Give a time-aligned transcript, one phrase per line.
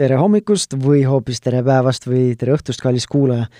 [0.00, 3.50] tere hommikust või hoopis tere päevast või tere õhtust, kallis kuulaja.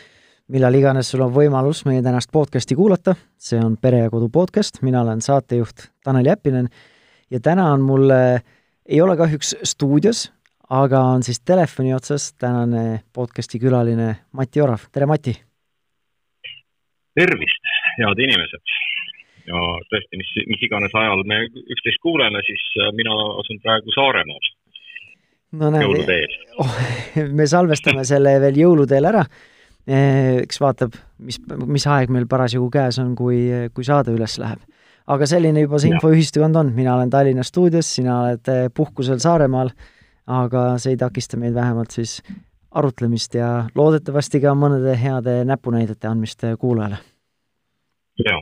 [0.49, 4.81] millal iganes sul on võimalus meie tänast podcasti kuulata, see on Pere ja Kodu podcast,
[4.83, 6.71] mina olen saatejuht Tanel Jeppinen
[7.31, 8.09] ja täna on mul,
[8.89, 10.31] ei ole kahjuks stuudios,
[10.71, 15.37] aga on siis telefoni otsas tänane podcasti külaline Mati Orav, tere Mati!
[17.21, 18.65] tervist, head inimesed!
[19.45, 19.61] ja
[19.93, 22.65] tõesti, mis, mis iganes ajal me üksteist kuuleme, siis
[22.97, 23.13] mina
[23.43, 24.51] asun praegu Saaremaal
[25.59, 26.77] no näed, oh,
[27.35, 29.25] me salvestame selle veel jõuluteel ära.
[29.91, 34.61] Eh, eks vaatab, mis, mis aeg meil parasjagu käes on, kui, kui saade üles läheb.
[35.11, 39.73] aga selline juba see infoühistukond on, mina olen Tallinna stuudios, sina oled eh, puhkusel Saaremaal,
[40.31, 42.21] aga see ei takista meid vähemalt siis
[42.71, 47.01] arutlemist ja loodetavasti ka mõnede heade näpunäidete andmist eh, kuulajale.
[48.29, 48.37] ja,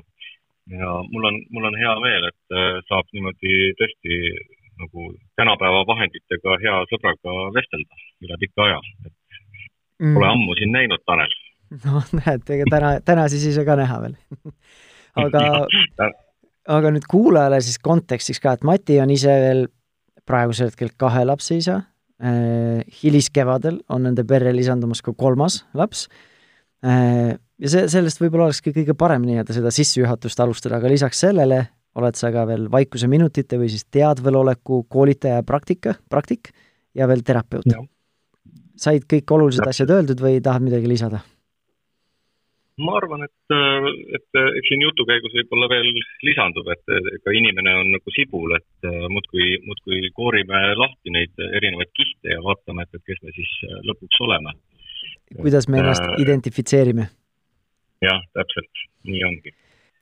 [0.75, 4.21] ja mul on, mul on hea meel, et saab niimoodi tõesti
[4.79, 8.81] nagu tänapäeva vahenditega hea sõbraga vestelda üle pika aja.
[9.99, 10.31] Pole mm.
[10.31, 11.33] ammu sind näinud, Tanel.
[11.85, 14.15] no näed, ega täna, täna siis ei saa ka näha veel
[15.25, 15.43] aga
[16.69, 19.67] aga nüüd kuulajale siis kontekstiks ka, et Mati on ise veel
[20.29, 21.81] praegusel hetkel kahe lapse isa
[22.21, 26.07] eh,, hiliskevadel on nende perre lisandumas ka kolmas laps
[26.85, 31.65] eh,, ja see, sellest võib-olla olekski kõige parem nii-öelda seda sissejuhatust alustada, aga lisaks sellele
[31.99, 36.53] oled sa ka veel Vaikuseminutite või siis teadveloleku koolitaja praktika, praktik
[36.97, 37.67] ja veel terapeut.
[38.79, 39.73] said kõik olulised ja.
[39.75, 41.25] asjad öeldud või tahad midagi lisada?
[42.79, 43.55] ma arvan, et,
[44.15, 45.89] et eks siin jutu käigus võib-olla veel
[46.23, 52.37] lisandub, et ega inimene on nagu sibul, et muudkui, muudkui koorime lahti neid erinevaid kihte
[52.37, 53.55] ja vaatame, et, et kes me siis
[53.89, 54.55] lõpuks oleme.
[55.41, 57.09] kuidas me ennast äh, identifitseerime?
[58.07, 59.59] jah, täpselt, nii ongi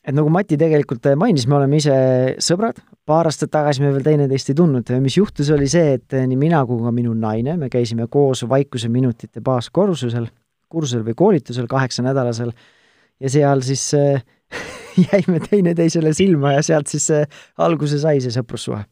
[0.06, 1.96] et nagu Mati tegelikult mainis, me oleme ise
[2.42, 6.38] sõbrad, paar aastat tagasi me veel teineteist ei tundnud, mis juhtus, oli see, et nii
[6.38, 10.28] mina kui ka minu naine, me käisime koos Vaikuse minutite baaskursusel,
[10.70, 12.54] kursusel või koolitusel kaheksanädalasel.
[13.22, 14.22] Ja seal siis äh,
[15.06, 17.26] jäime teineteisele silma ja sealt siis äh,
[17.58, 18.84] alguse sai see sõprussuhe.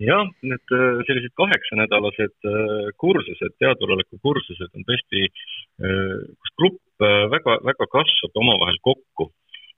[0.00, 5.28] jah, need äh, sellised kaheksanädalased äh, kursused, teadvaloleku kursused on tõesti,
[5.80, 9.30] kus grupp väga, väga kasvab omavahel kokku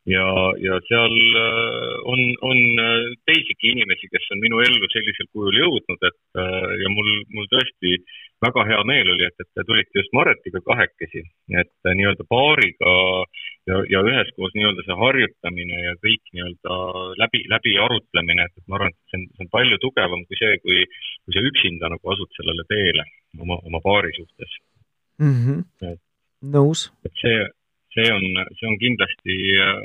[0.07, 0.27] ja,
[0.59, 6.07] ja seal äh, on, on äh, teisigi inimesi, kes on minu ellu sellisel kujul jõudnud,
[6.09, 7.95] et äh, ja mul, mul tõesti
[8.43, 11.23] väga hea meel oli, et, et te tulite just Maretiga kahekesi,
[11.63, 12.97] et nii-öelda paariga
[13.71, 16.81] ja, ja üheskoos nii-öelda see harjutamine ja kõik nii-öelda
[17.23, 20.43] läbi, läbi arutlemine, et, et ma arvan, et see on, see on palju tugevam kui
[20.43, 20.83] see, kui,
[21.23, 23.07] kui sa üksinda nagu asud sellele teele
[23.39, 24.61] oma, oma paari suhtes
[25.23, 25.34] mm.
[25.39, 25.99] -hmm.
[26.59, 26.89] nõus.
[27.07, 27.47] et see
[27.94, 28.25] see on,
[28.58, 29.80] see on kindlasti äh,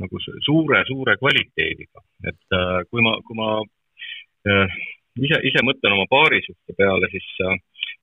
[0.00, 3.50] nagu suure-suure kvaliteediga, et äh, kui ma, kui ma
[4.48, 4.78] äh,
[5.20, 7.28] ise, ise mõtlen oma paarisuhte peale, siis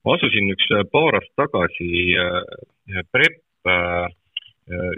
[0.04, 1.90] ma asusin üks paar aastat tagasi
[3.12, 3.38] PREP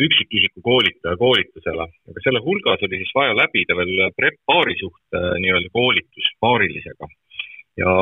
[0.02, 6.30] üksikisiku koolitaja koolitusele, aga selle hulgas oli siis vaja läbida veel PREP paarisuhte nii-öelda koolitus
[6.42, 7.06] paarilisega.
[7.78, 7.92] ja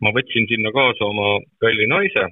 [0.00, 2.24] ma võtsin sinna kaasa oma kalli naise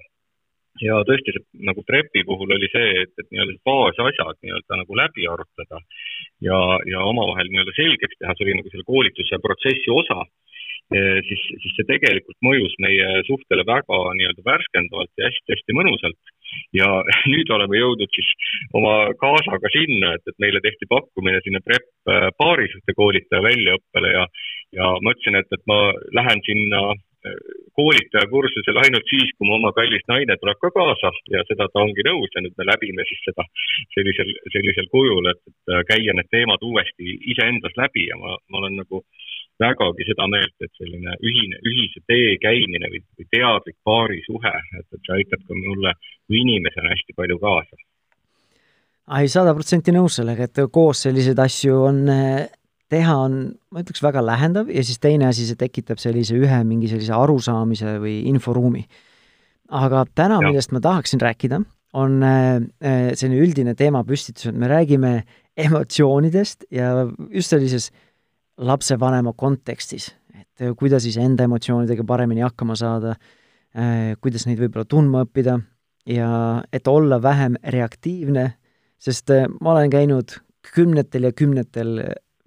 [0.81, 5.27] ja tõesti, see nagu Prepi puhul oli see, et, et nii-öelda baasasjad nii-öelda nagu läbi
[5.29, 5.83] arutada
[6.41, 11.45] ja, ja omavahel nii-öelda selgeks teha, see oli nagu selle koolituse protsessi osa e,, siis,
[11.65, 16.35] siis see tegelikult mõjus meie suhtele väga nii-öelda värskendavalt ja hästi-hästi mõnusalt.
[16.77, 16.89] ja
[17.33, 18.33] nüüd oleme jõudnud siis
[18.73, 21.89] oma kaasaga sinna, et, et meile tehti pakkumine sinna Prep
[22.41, 24.27] paarisuhte koolitaja väljaõppele ja,
[24.81, 25.83] ja ma ütlesin, et, et ma
[26.17, 26.93] lähen sinna
[27.79, 31.85] koolitaja kursusel ainult siis, kui mu oma kallis naine tuleb ka kaasa ja seda ta
[31.85, 33.45] ongi nõus ja nüüd me läbime siis seda
[33.95, 38.81] sellisel, sellisel kujul, et, et käia need teemad uuesti iseendas läbi ja ma, ma olen
[38.83, 39.05] nagu
[39.63, 45.01] vägagi seda meelt, et selline ühine, ühise tee käimine või, või teadlik paarisuhe, et, et
[45.07, 45.95] see aitab ka mulle
[46.27, 47.79] kui inimesele hästi palju kaasa.
[49.07, 52.03] ai, sada protsenti nõus sellega, et koos selliseid asju on
[52.93, 53.37] teha on,
[53.73, 57.97] ma ütleks, väga lähendav ja siis teine asi, see tekitab sellise ühe mingi sellise arusaamise
[58.03, 58.85] või inforuumi.
[59.73, 61.63] aga täna, millest ma tahaksin rääkida,
[61.97, 65.13] on äh, äh, selline üldine teemapüstitus, et me räägime
[65.57, 67.91] emotsioonidest ja just sellises
[68.57, 73.17] lapsevanema kontekstis, et äh, kuidas siis enda emotsioonidega paremini hakkama saada,
[74.21, 75.55] kuidas neid võib-olla tundma õppida
[76.13, 76.27] ja
[76.77, 78.43] et olla vähem reaktiivne,
[79.01, 80.35] sest ma olen käinud
[80.75, 81.95] kümnetel ja kümnetel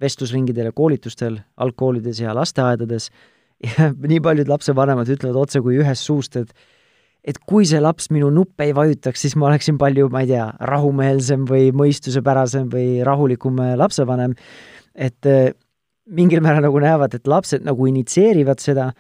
[0.02, 3.10] vestlusringidel ja koolitustel algkoolides ja lasteaedades
[3.64, 6.56] ja nii paljud lapsevanemad ütlevad otse kui ühest suust, et
[7.26, 10.46] et kui see laps minu nuppe ei vajutaks, siis ma oleksin palju, ma ei tea,
[10.70, 14.36] rahumeelsem või mõistusepärasem või rahulikum lapsevanem,
[14.94, 15.50] et äh,
[16.06, 18.92] mingil määral nagu näevad, et lapsed nagu initsieerivad seda,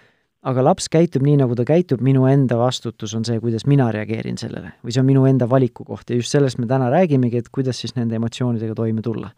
[0.45, 4.38] aga laps käitub nii, nagu ta käitub, minu enda vastutus on see, kuidas mina reageerin
[4.41, 4.75] sellele.
[4.83, 7.81] või see on minu enda valiku koht ja just sellest me täna räägimegi, et kuidas
[7.81, 9.31] siis nende emotsioonidega toime tulla.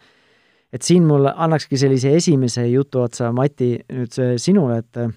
[0.73, 5.07] Et siin mul annakski sellise esimese jutu otsa, Mati, nüüd sinule, et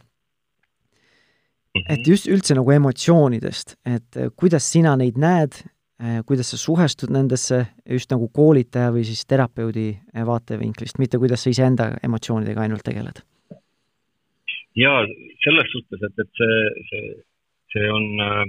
[1.86, 5.60] et just üldse nagu emotsioonidest, et kuidas sina neid näed,
[6.26, 9.92] kuidas sa suhestud nendesse just nagu koolitaja või siis terapeudi
[10.26, 13.20] vaatevinklist, mitte kuidas sa iseenda emotsioonidega ainult tegeled?
[14.78, 15.02] Ja
[15.44, 16.58] selles suhtes, et, et see,
[16.88, 17.12] see,
[17.74, 18.44] see on äh,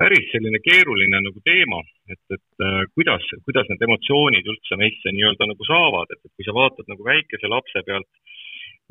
[0.00, 5.50] päris selline keeruline nagu teema, et, et äh, kuidas, kuidas need emotsioonid üldse meisse nii-öelda
[5.50, 8.08] nagu saavad, et, et kui sa vaatad nagu väikese lapse pealt,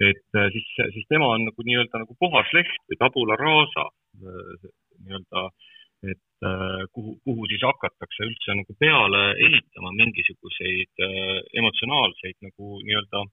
[0.09, 3.89] et äh, siis, siis tema on nagu nii-öelda nagu puhas leht või tabula rasa
[4.19, 5.49] nii-öelda,
[6.13, 6.45] et
[6.95, 11.01] kuhu, kuhu siis hakatakse üldse nagu peale ehitama mingisuguseid
[11.59, 13.25] emotsionaalseid nagu nii-öelda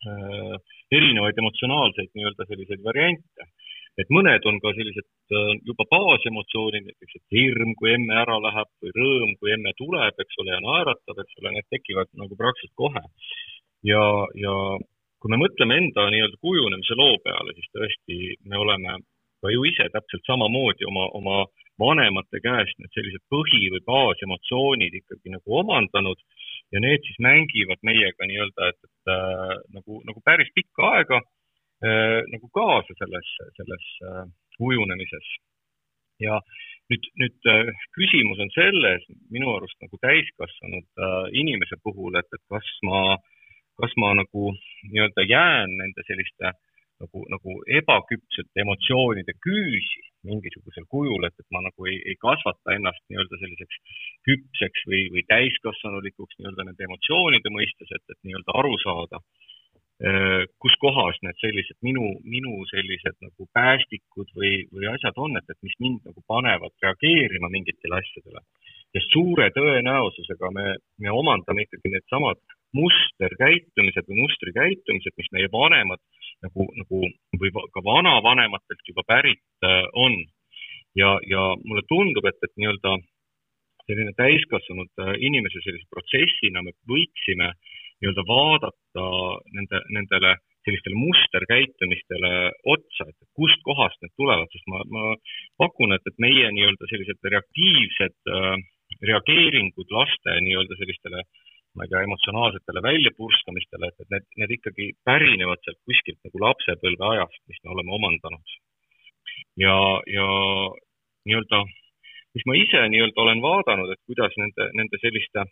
[0.00, 0.56] Äh,
[0.96, 3.46] erinevaid emotsionaalseid nii-öelda selliseid variante.
[3.98, 8.70] Et mõned on ka sellised äh, juba baasemotsioonid, näiteks et hirm, kui emme ära läheb
[8.82, 12.76] või rõõm, kui emme tuleb, eks ole, ja naeratab, eks ole, need tekivad nagu praktiliselt
[12.78, 13.04] kohe.
[13.90, 14.02] ja,
[14.36, 14.54] ja
[15.20, 19.00] kui me mõtleme enda nii-öelda kujunemise loo peale, siis tõesti me oleme
[19.40, 21.36] ka ju ise täpselt samamoodi oma, oma
[21.80, 26.20] vanemate käest need sellised põhi- või baasemotsioonid ikkagi nagu omandanud
[26.72, 31.20] ja need siis mängivad meiega nii-öelda, et, et äh, nagu, nagu päris pikka aega
[31.80, 34.24] nagu kaasa selles, selles äh,
[34.60, 35.28] ujunemises.
[36.20, 36.36] ja
[36.92, 42.42] nüüd, nüüd äh, küsimus on selles minu arust nagu täiskasvanud äh, inimese puhul, et, et
[42.52, 43.16] kas ma,
[43.80, 44.52] kas ma nagu
[44.90, 46.52] nii-öelda jään nende selliste
[47.00, 53.00] nagu, nagu ebaküpsete emotsioonide küüsi mingisugusel kujul, et, et ma nagu ei, ei kasvata ennast
[53.08, 53.80] nii-öelda selliseks
[54.28, 59.49] küpseks või, või täiskasvanulikuks nii-öelda nende emotsioonide mõistes, et, et nii-öelda aru saada, äh,
[60.00, 65.60] kus kohas need sellised minu, minu sellised nagu päästikud või, või asjad on, et, et
[65.66, 68.40] mis mind nagu panevad reageerima mingitele asjadele.
[68.96, 70.64] sest suure tõenäosusega me,
[70.98, 72.40] me omandame ikkagi needsamad
[72.80, 76.00] musterkäitumised või mustrikäitumised, mis meie vanemad
[76.46, 77.02] nagu, nagu
[77.42, 80.16] või ka vanavanematelt juba pärit äh, on.
[80.96, 82.96] ja, ja mulle tundub, et, et nii-öelda
[83.86, 87.52] selline täiskasvanud äh, inimese sellise protsessina me võiksime
[88.00, 89.06] nii-öelda vaadata
[89.56, 92.32] nende, nendele sellistele musterkäitumistele
[92.74, 95.14] otsa, et kust kohast need tulevad, sest ma, ma
[95.60, 98.56] pakun, et, et meie nii-öelda sellised reaktiivsed äh,
[99.08, 101.30] reageeringud laste nii-öelda sellistele äh,
[101.74, 107.10] ma ei tea, emotsionaalsetele väljapurskamistele, et, et need, need ikkagi pärinevad sealt kuskilt nagu lapsepõlve
[107.14, 108.56] ajast, mis me oleme omandanud.
[109.60, 109.76] ja,
[110.10, 110.26] ja
[111.28, 111.62] nii-öelda,
[112.38, 115.46] mis ma ise nii-öelda olen vaadanud, et kuidas nende, nende selliste,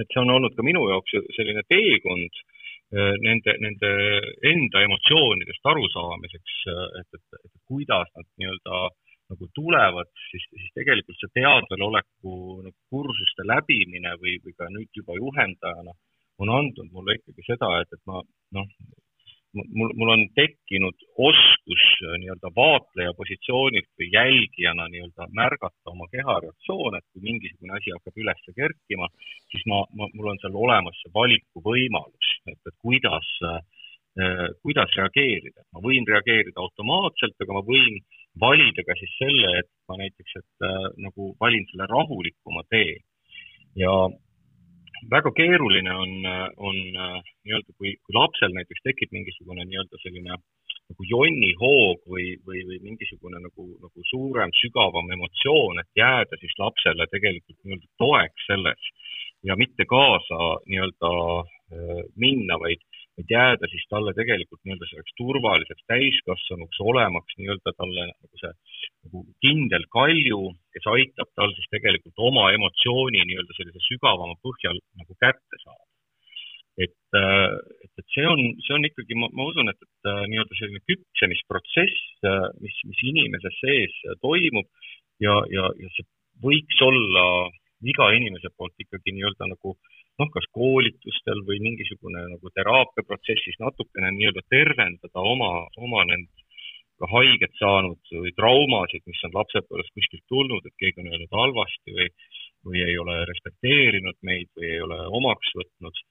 [0.00, 2.40] et see on olnud ka minu jaoks selline teekond
[2.96, 3.92] eh, nende, nende
[4.52, 6.58] enda emotsioonidest arusaamiseks,
[7.00, 8.82] et, et, et kuidas nad nii-öelda
[9.32, 12.34] nagu tulevad, siis, siis tegelikult see teadveloleku
[12.66, 15.94] nagu kursuste läbimine või, või ka nüüd juba juhendajana
[16.42, 18.20] on andnud mulle ikkagi seda, et, et ma
[18.56, 18.68] noh,
[19.54, 26.38] mul, mul on tekkinud oskus äh, nii-öelda vaatleja positsioonilt või jälgijana nii-öelda märgata oma keha
[26.46, 29.08] reaktsioone, et kui mingisugune asi hakkab üles kerkima,
[29.52, 33.60] siis ma, ma, mul on seal olemas see valikuvõimalus, et, et kuidas äh,
[34.62, 35.62] kuidas reageerida.
[35.72, 38.02] ma võin reageerida automaatselt, aga ma võin
[38.40, 43.00] valida ka siis selle, et ma näiteks, et äh, nagu valin selle rahulikuma tee.
[43.76, 43.92] ja
[45.10, 46.12] väga keeruline on,
[46.56, 50.36] on nii-öelda, kui, kui lapsel näiteks tekib mingisugune nii-öelda selline
[50.92, 57.06] nagu jonnihoog või, või, või mingisugune nagu, nagu suurem, sügavam emotsioon, et jääda siis lapsele
[57.12, 58.90] tegelikult nii-öelda toeks selles
[59.46, 62.82] ja mitte kaasa nii-öelda äh, minna, vaid
[63.22, 68.52] et jääda siis talle tegelikult nii-öelda selleks turvaliseks täiskasvanuks, olemaks nii-öelda talle nagu see
[69.06, 70.42] nagu kindel kalju,
[70.74, 75.86] kes aitab tal siis tegelikult oma emotsiooni nii-öelda sellise sügavama põhjal nagu kätte saada.
[76.82, 80.56] et, et, et see on, see on ikkagi, ma, ma usun, et, et äh, nii-öelda
[80.58, 84.68] selline küpsemisprotsess, äh, mis, mis inimese sees toimub
[85.20, 86.08] ja, ja, ja see
[86.42, 87.26] võiks olla
[87.82, 94.12] iga inimese poolt ikkagi nii-öelda nagu äh, noh, kas koolitustel või mingisugune nagu teraapiaprotsessis natukene
[94.16, 96.28] nii-öelda tervendada oma, oma need
[97.00, 101.96] ka haiget saanud või traumasid, mis on lapsepõlvest kuskilt tulnud, et keegi on öelnud halvasti
[101.96, 102.08] või,
[102.68, 106.02] või ei ole respekteerinud meid või ei ole omaks võtnud.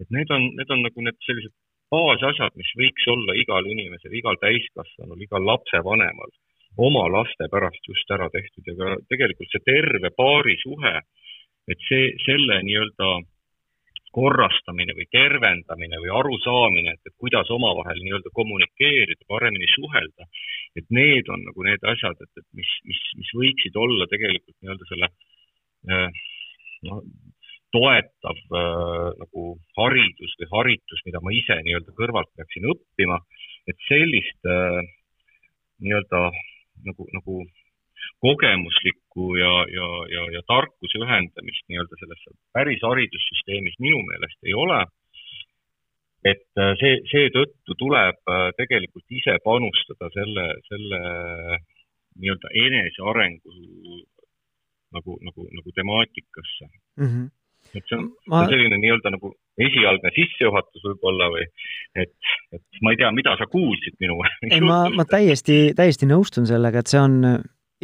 [0.00, 1.54] et need on, need on nagu need sellised
[1.92, 6.32] baasasjad, mis võiks olla igal inimesel, igal täiskasvanul, igal lapsevanemal
[6.78, 10.94] oma laste pärast just ära tehtud ja ka tegelikult see terve paarisuhe,
[11.72, 13.08] et see, selle nii-öelda
[14.18, 20.26] korrastamine või tervendamine või arusaamine, et, et kuidas omavahel nii-öelda kommunikeerida, paremini suhelda.
[20.78, 24.90] et need on nagu need asjad, et, et mis, mis, mis võiksid olla tegelikult nii-öelda
[24.90, 25.08] selle
[25.88, 27.02] noh,
[27.74, 29.44] toetav äh, nagu
[29.78, 33.18] haridus või haritus, mida ma ise nii-öelda kõrvalt peaksin õppima,
[33.68, 34.80] et sellist äh,
[35.84, 36.22] nii-öelda
[36.88, 37.42] nagu, nagu
[38.24, 42.24] kogemuslikku ja, ja, ja, ja tarkuse ühendamist nii-öelda selles
[42.56, 44.84] päris haridussüsteemis minu meelest ei ole.
[46.26, 51.00] et äh, see, seetõttu tuleb äh, tegelikult ise panustada selle, selle
[52.18, 53.52] nii-öelda enesearengu
[54.96, 57.10] nagu, nagu, nagu temaatikasse mm.
[57.10, 57.28] -hmm
[57.76, 58.44] et see on ma...
[58.48, 61.44] selline nii-öelda nagu esialgne sissejuhatus võib-olla või
[61.98, 62.14] et,
[62.54, 66.80] et ma ei tea, mida sa kuulsid minu ei, ma, ma täiesti, täiesti nõustun sellega,
[66.80, 67.18] et see on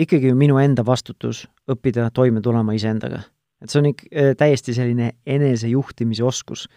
[0.01, 3.23] ikkagi minu enda vastutus õppida toime tulema iseendaga.
[3.63, 6.69] et see on ikka äh, täiesti selline enesejuhtimise oskus.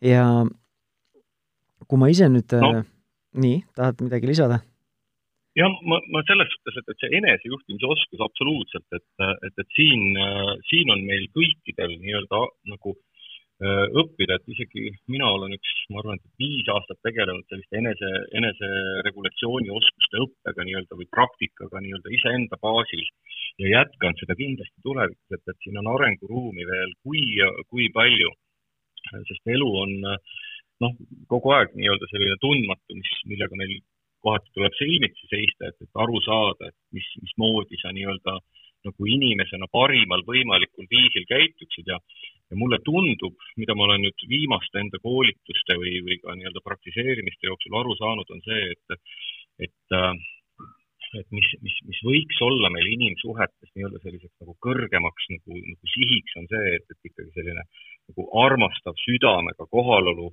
[0.00, 0.26] ja
[1.88, 2.74] kui ma ise nüüd no.
[2.78, 2.84] Äh,
[3.34, 4.60] nii, tahad midagi lisada?
[5.56, 9.08] jah, ma, ma selles suhtes, et, et see enesejuhtimise oskus absoluutselt, et,
[9.46, 10.16] et, et siin,
[10.68, 13.11] siin on meil kõikidel nii-öelda nagu äh, Äh,
[13.62, 19.70] õppida, et isegi mina olen üks, ma arvan, et viis aastat tegelenud selliste enese, eneseregulatsiooni
[19.70, 23.04] oskuste õppega nii-öelda või praktikaga nii-öelda iseenda baasil
[23.62, 27.22] ja jätkan seda kindlasti tulevikus, et, et siin on arenguruumi veel kui,
[27.68, 28.32] kui palju.
[29.28, 30.98] sest elu on noh,
[31.30, 33.78] kogu aeg nii-öelda selline tundmatu, mis, millega meil
[34.22, 38.38] kohati tuleb silmitsi seista, et, et aru saada, et mis, mismoodi sa nii-öelda
[38.88, 41.98] nagu inimesena parimal võimalikul viisil käituksid ja
[42.52, 47.48] ja mulle tundub, mida ma olen nüüd viimaste enda koolituste või, või ka nii-öelda praktiseerimiste
[47.48, 48.98] jooksul aru saanud, on see, et,
[49.66, 49.94] et,
[51.20, 56.36] et mis, mis, mis võiks olla meil inimsuhetes nii-öelda selliseks nagu kõrgemaks nagu, nagu sihiks,
[56.42, 60.28] on see, et, et ikkagi selline nagu armastav südamega kohalolu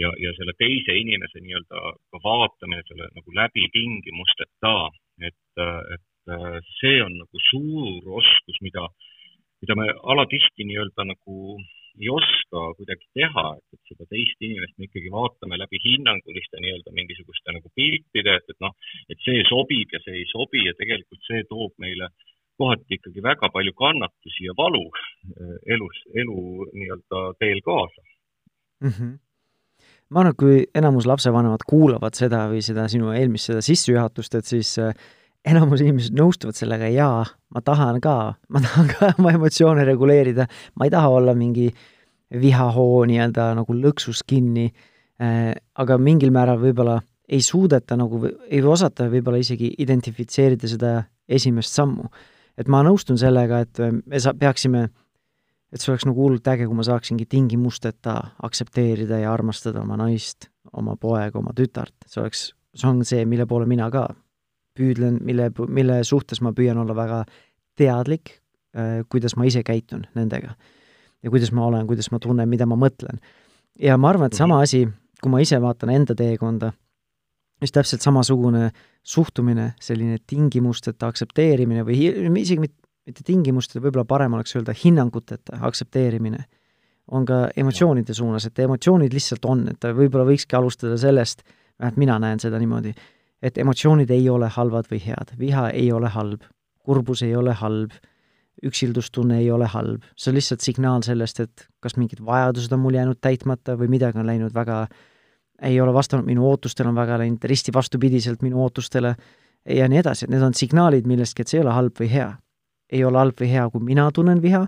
[0.00, 4.74] ja, ja selle teise inimese nii-öelda ka vaatamine selle nagu läbi tingimusteta,
[5.22, 5.62] et,
[5.94, 6.06] et
[6.78, 8.88] see on nagu suur oskus, mida
[9.60, 11.36] mida me alatihti nii-öelda nagu
[12.00, 17.54] ei oska kuidagi teha, et, seda teist inimest me ikkagi vaatame läbi hinnanguliste nii-öelda mingisuguste
[17.56, 18.76] nagu piltide, et, et noh,
[19.12, 22.08] et see sobib ja see ei sobi ja tegelikult see toob meile
[22.60, 26.38] kohati ikkagi väga palju kannatusi ja valu eh, elus, elu
[26.76, 28.06] nii-öelda teel kaasa
[28.86, 28.94] mm.
[28.94, 29.18] -hmm
[30.10, 34.48] ma arvan, et kui enamus lapsevanemad kuulavad seda või seda sinu eelmist seda sissejuhatust, et
[34.48, 34.94] siis äh,
[35.48, 38.16] enamus inimesed nõustuvad sellega, jaa, ma tahan ka,
[38.52, 41.70] ma tahan ka oma emotsioone reguleerida, ma ei taha olla mingi
[42.40, 44.70] vihahoo nii-öelda nagu lõksus kinni.
[45.20, 50.92] Äh,, aga mingil määral võib-olla ei suudeta nagu, ei osata võib-olla isegi identifitseerida seda
[51.28, 52.08] esimest sammu.
[52.60, 54.88] et ma nõustun sellega, et me sa-, peaksime,
[55.72, 60.50] et see oleks nagu hullult äge, kui ma saaksingi tingimusteta aktsepteerida ja armastada oma naist,
[60.72, 62.42] oma poega, oma tütart, see oleks,
[62.74, 64.08] see on see, mille poole mina ka
[64.80, 67.22] püüdlen, mille, mille suhtes ma püüan olla väga
[67.80, 68.36] teadlik,
[68.76, 70.56] äh, kuidas ma ise käitun nendega.
[71.22, 73.20] ja kuidas ma olen, kuidas ma tunnen, mida ma mõtlen.
[73.78, 74.62] ja ma arvan, et sama mhm.
[74.62, 74.88] asi,
[75.22, 76.72] kui ma ise vaatan enda teekonda,
[77.60, 78.70] siis täpselt samasugune
[79.02, 82.08] suhtumine, selline tingimusteta aktsepteerimine või
[82.40, 86.44] isegi mitte, mitte tingimusteta, võib-olla parem oleks öelda hinnanguteta aktsepteerimine,
[87.10, 91.42] on ka emotsioonide suunas, et emotsioonid lihtsalt on, et võib-olla võikski alustada sellest,
[91.80, 92.92] vähemalt mina näen seda niimoodi
[93.42, 96.44] et emotsioonid ei ole halvad või head, viha ei ole halb,
[96.84, 97.94] kurbus ei ole halb,
[98.66, 102.98] üksildustunne ei ole halb, see on lihtsalt signaal sellest, et kas mingid vajadused on mul
[102.98, 104.82] jäänud täitmata või midagi on läinud väga,
[105.64, 109.14] ei ole vastanud minu ootustele, on väga läinud risti vastupidiselt minu ootustele
[109.64, 112.30] ja nii edasi, et need on signaalid millestki, et see ei ole halb või hea.
[112.92, 114.64] ei ole halb või hea, kui mina tunnen viha.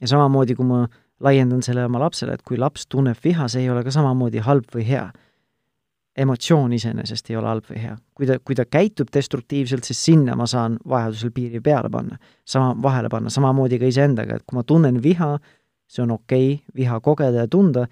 [0.00, 0.82] Ja samamoodi, kui ma
[1.24, 4.68] laiendan selle oma lapsele, et kui laps tunneb viha, see ei ole ka samamoodi halb
[4.74, 5.06] või hea
[6.16, 7.96] emotsioon iseenesest ei ole halb või hea.
[8.16, 12.72] kui ta, kui ta käitub destruktiivselt, siis sinna ma saan vajadusel piiri peale panna, sama,
[12.82, 15.34] vahele panna, samamoodi ka iseendaga, et kui ma tunnen viha,
[15.86, 17.84] see on okei okay, viha kogeda ja tunda,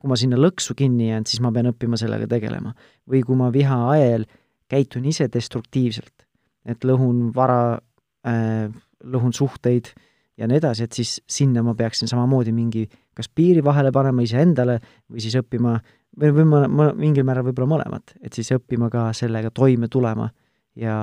[0.00, 2.74] kui ma sinna lõksu kinni jään, siis ma pean õppima sellega tegelema.
[3.08, 4.26] või kui ma viha ajel
[4.70, 6.26] käitun ise destruktiivselt,
[6.64, 7.80] et lõhun vara
[8.28, 8.68] äh,,
[9.04, 9.88] lõhun suhteid
[10.36, 12.84] ja nii edasi, et siis sinna ma peaksin samamoodi mingi
[13.16, 17.46] kas piiri vahele panema iseendale või siis õppima äh, või, või ma, ma mingil määral
[17.46, 20.30] võib-olla mõlemat, et siis õppima ka sellega toime tulema
[20.78, 20.94] ja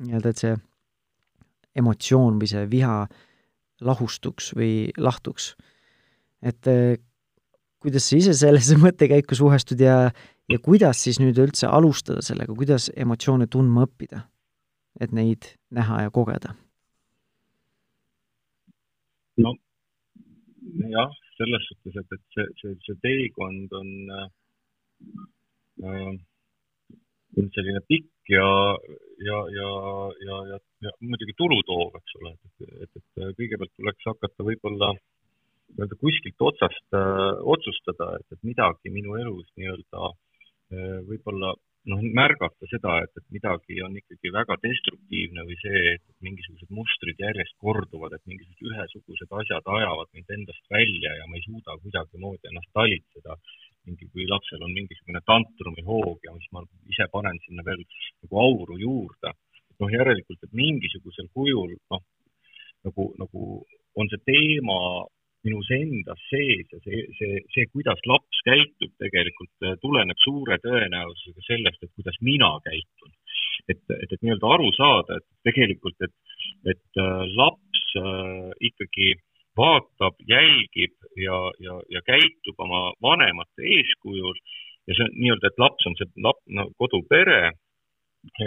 [0.00, 0.56] nii-öelda, et see
[1.80, 2.94] emotsioon või see viha
[3.86, 5.54] lahustuks või lahtuks.
[6.42, 6.98] et eh,
[7.80, 10.10] kuidas sa ise sellesse mõttekäiku suhestud ja,
[10.50, 14.26] ja kuidas siis nüüd üldse alustada sellega, kuidas emotsioone tundma õppida?
[15.00, 16.54] et neid näha ja kogeda?
[19.40, 19.54] no
[20.90, 24.39] jah, selles suhtes, et, et see, see, see teekond on äh, äh
[27.54, 28.48] selline pikk ja,
[29.24, 29.70] ja, ja,
[30.26, 34.92] ja, ja, ja muidugi tulu toov, eks ole, et, et, et kõigepealt tuleks hakata võib-olla
[35.70, 41.54] nii-öelda kuskilt otsast äh, otsustada, et, et midagi minu elus nii-öelda äh, võib-olla
[41.90, 47.22] noh, märgata seda, et, et midagi on ikkagi väga destruktiivne või see, et mingisugused mustrid
[47.22, 52.52] järjest korduvad, et mingisugused ühesugused asjad ajavad mind endast välja ja ma ei suuda kuidagimoodi
[52.52, 53.38] ennast talitseda.
[53.88, 57.82] Mingi, kui lapsel on mingisugune tantrumi hoog ja siis ma ise panen sinna veel
[58.22, 59.36] nagu auru juurde.
[59.80, 62.02] noh, järelikult, et mingisugusel kujul noh,
[62.84, 63.44] nagu, nagu
[63.96, 64.76] on see teema
[65.46, 71.46] minus endas sees ja see, see, see, kuidas laps käitub, tegelikult äh, tuleneb suure tõenäosusega
[71.46, 73.14] sellest, et kuidas mina käitun.
[73.70, 76.14] et, et, et nii-öelda aru saada, et tegelikult, et,
[76.74, 79.14] et äh, laps äh, ikkagi
[79.58, 84.36] vaatab, jälgib ja, ja, ja käitub oma vanemate eeskujul.
[84.88, 87.52] Ja see on nii-öelda, et laps on see lap-, no kodupere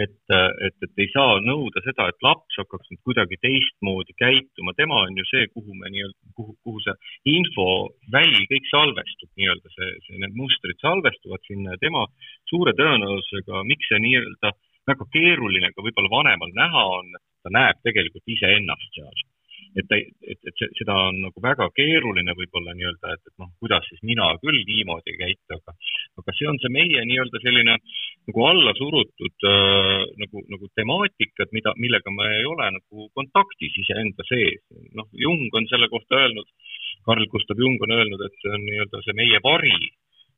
[0.04, 0.34] et,
[0.66, 5.18] et, et ei saa nõuda seda, et laps hakkaks nüüd kuidagi teistmoodi käituma, tema on
[5.18, 6.94] ju see, kuhu me nii-öelda, kuhu, kuhu see
[7.34, 12.06] infoväli kõik salvestub, nii-öelda see, see, need mustrid salvestuvad sinna ja tema
[12.50, 14.54] suure tõenäosusega, miks see nii-öelda
[14.90, 19.24] väga keeruline ka võib-olla vanemal näha on, ta näeb tegelikult iseennast seal
[19.80, 19.94] et,
[20.32, 24.30] et, et seda on nagu väga keeruline võib-olla nii-öelda, et, et noh, kuidas siis mina
[24.42, 25.74] küll niimoodi käitu, aga,
[26.22, 27.76] aga see on see meie nii-öelda selline
[28.28, 34.26] nagu alla surutud äh, nagu, nagu temaatikad, mida, millega me ei ole nagu kontaktis iseenda
[34.30, 34.62] sees.
[34.94, 36.48] noh, Jung on selle kohta öelnud,
[37.04, 39.76] Carl Gustav Jung on öelnud, et see on nii-öelda see meie vari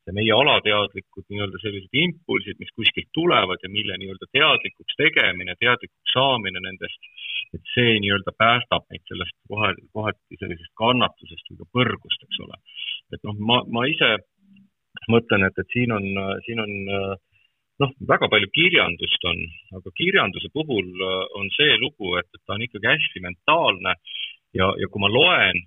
[0.07, 6.15] ja meie alateadlikud nii-öelda sellised impulsid, mis kuskilt tulevad ja mille nii-öelda teadlikuks tegemine, teadlikuks
[6.15, 7.11] saamine nendest,
[7.57, 12.61] et see nii-öelda päästab meid sellest kohe, kohati sellisest kannatusest või ka põrgust, eks ole.
[13.15, 14.17] et noh, ma, ma ise
[15.13, 16.07] mõtlen, et, et siin on,
[16.47, 16.73] siin on
[17.83, 19.43] noh, väga palju kirjandust on,
[19.79, 21.07] aga kirjanduse puhul
[21.39, 23.97] on see lugu, et, et ta on ikkagi hästi mentaalne
[24.57, 25.67] ja, ja kui ma loen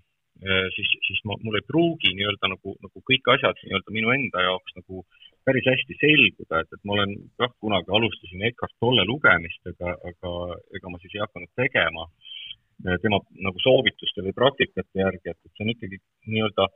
[0.76, 4.78] siis, siis ma, mul ei pruugi nii-öelda nagu, nagu kõik asjad nii-öelda minu enda jaoks
[4.78, 5.04] nagu
[5.48, 10.60] päris hästi selguda, et, et ma olen jah, kunagi alustasin Eckart Tolle lugemist, aga, aga
[10.78, 15.52] ega ma siis ei hakanud tegema äh, tema nagu soovituste või praktikate järgi, et, et
[15.54, 16.00] see on ikkagi
[16.30, 16.68] nii-öelda,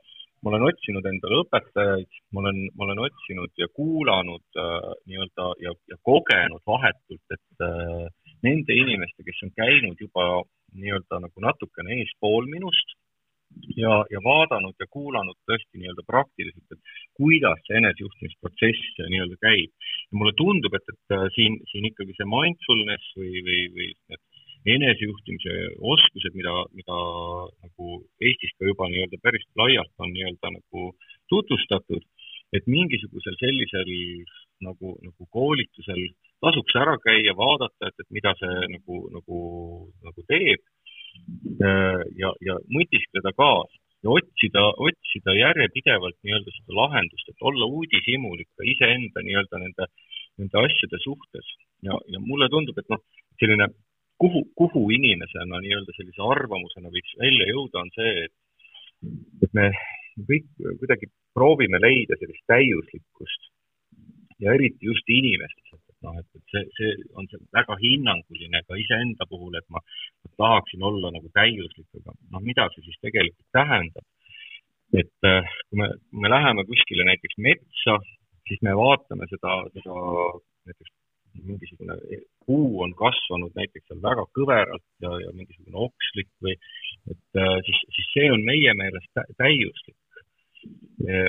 [0.42, 5.76] ma olen otsinud endale õpetajaid, ma olen, ma olen otsinud ja kuulanud äh, nii-öelda ja,
[5.92, 8.04] ja kogenud vahetult, et äh,
[8.44, 10.42] nende inimeste, kes on käinud juba
[10.74, 12.98] nii-öelda nagu natukene eespool minust
[13.76, 19.72] ja, ja vaadanud ja kuulanud tõesti nii-öelda praktiliselt, et kuidas see enesejuhtimisprotsess nii-öelda käib.
[20.10, 24.22] ja mulle tundub, et, et äh, siin, siin ikkagi see mindfulness või, või, või need
[24.76, 25.54] enesejuhtimise
[25.94, 26.98] oskused, mida, mida
[27.66, 30.92] nagu Eestis ka juba nii-öelda päris laialt on nii-öelda nagu
[31.32, 32.04] tutvustatud,
[32.56, 33.90] et mingisugusel sellisel
[34.64, 36.06] nagu, nagu koolitusel
[36.44, 39.42] tasuks ära käia, vaadata, et, et mida see nagu, nagu,
[40.04, 40.83] nagu teeb Äh,
[42.20, 48.66] ja, ja mõtiskleda kaasa ja otsida, otsida järjepidevalt nii-öelda seda lahendust, et olla uudishimulik ka
[48.68, 49.88] iseenda nii-öelda nende,
[50.40, 51.54] nende asjade suhtes.
[51.86, 53.00] ja, ja mulle tundub, et noh,
[53.40, 53.68] selline
[54.20, 58.34] kuhu, kuhu inimesena nii-öelda sellise arvamusena võiks välja jõuda, on see, et,
[59.46, 59.70] et me
[60.28, 60.46] kõik
[60.80, 63.50] kuidagi proovime leida sellist täiuslikkust
[64.44, 69.28] ja eriti just inimestes, noh, et, et see, see on see väga hinnanguline ka iseenda
[69.30, 69.82] puhul, et ma,
[70.24, 74.06] ma tahaksin olla nagu täiuslik, aga noh, mida see siis tegelikult tähendab.
[75.00, 77.98] et äh, kui me, kui me läheme kuskile näiteks metsa,
[78.48, 79.96] siis me vaatame seda, seda
[80.68, 80.92] näiteks
[81.42, 81.96] mingisugune
[82.46, 86.54] puu on kasvanud näiteks seal väga kõveralt ja, ja mingisugune okslik või
[87.10, 89.98] et äh, siis, siis see on meie meelest täiuslik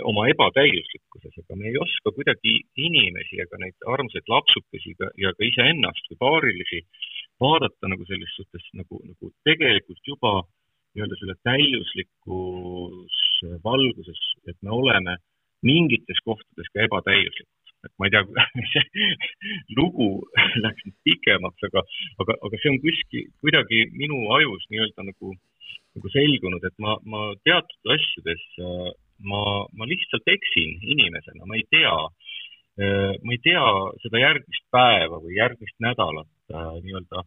[0.07, 5.43] oma ebatäiuslikkuses, aga me ei oska kuidagi inimesi ega neid armsaid lapsukesi ka, ja ka
[5.47, 6.83] iseennast või paarilisi
[7.43, 10.35] vaadata nagu selles suhtes nagu, nagu tegelikult juba
[10.95, 13.17] nii-öelda selle täiuslikus
[13.65, 15.17] valguses, et me oleme
[15.65, 17.51] mingites kohtades ka ebatäiuslikud.
[17.85, 19.09] et ma ei tea, see
[19.77, 20.07] lugu
[20.63, 21.83] läks nüüd pikemaks, aga,
[22.23, 25.33] aga, aga see on kuskil, kuidagi minu ajus nii-öelda nagu,
[25.97, 28.89] nagu selgunud, et ma, ma teatud asjades äh,
[29.23, 29.41] ma,
[29.73, 31.95] ma lihtsalt eksin inimesena, ma ei tea,
[32.81, 33.65] äh, ma ei tea
[34.03, 37.23] seda järgmist päeva või järgmist nädalat äh, nii-öelda,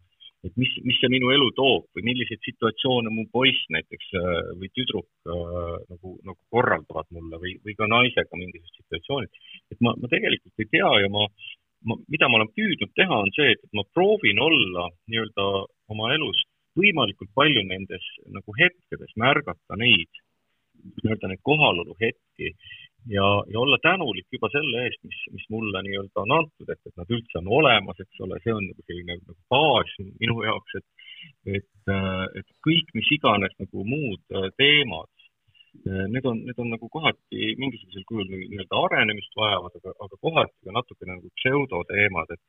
[0.47, 4.69] et mis, mis see minu elu toob või milliseid situatsioone mu poiss näiteks äh, või
[4.77, 9.41] tüdruk nagu, nagu korraldavad mulle või, või ka naisega mingisugused situatsioonid.
[9.73, 11.25] et ma, ma tegelikult ei tea ja ma,
[11.89, 15.49] ma, mida ma olen püüdnud teha, on see, et ma proovin olla nii-öelda
[15.91, 16.45] oma elus
[16.79, 20.23] võimalikult palju nendes nagu hetkedes, märgata neid
[20.79, 22.53] nii-öelda neid kohalolu hetki
[23.07, 26.95] ja, ja olla tänulik juba selle eest, mis, mis mulle nii-öelda on antud, et, et
[26.99, 31.07] nad üldse on olemas, eks ole, see on nagu selline nagu baas minu jaoks, et,
[31.59, 31.95] et,
[32.41, 35.11] et kõik, mis iganes nagu muud teemad,
[35.85, 40.75] need on, need on nagu kohati mingisugusel kujul nii-öelda arenemist vajavad, aga, aga kohati ka
[40.75, 42.43] natukene nagu pseudoteemad, et,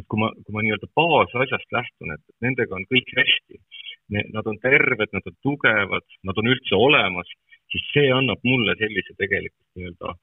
[0.00, 3.62] et kui ma, kui ma nii-öelda baasasjast lähtun, et nendega on kõik hästi,
[4.36, 7.30] nad on terved, nad on tugevad, nad on üldse olemas
[7.74, 10.14] siis see annab mulle sellise tegelikult nii-öelda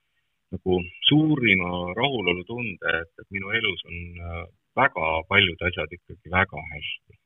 [0.56, 4.46] nagu suurima rahulolutunde, et, et minu elus on äh,
[4.80, 7.18] väga paljud asjad ikkagi väga hästi.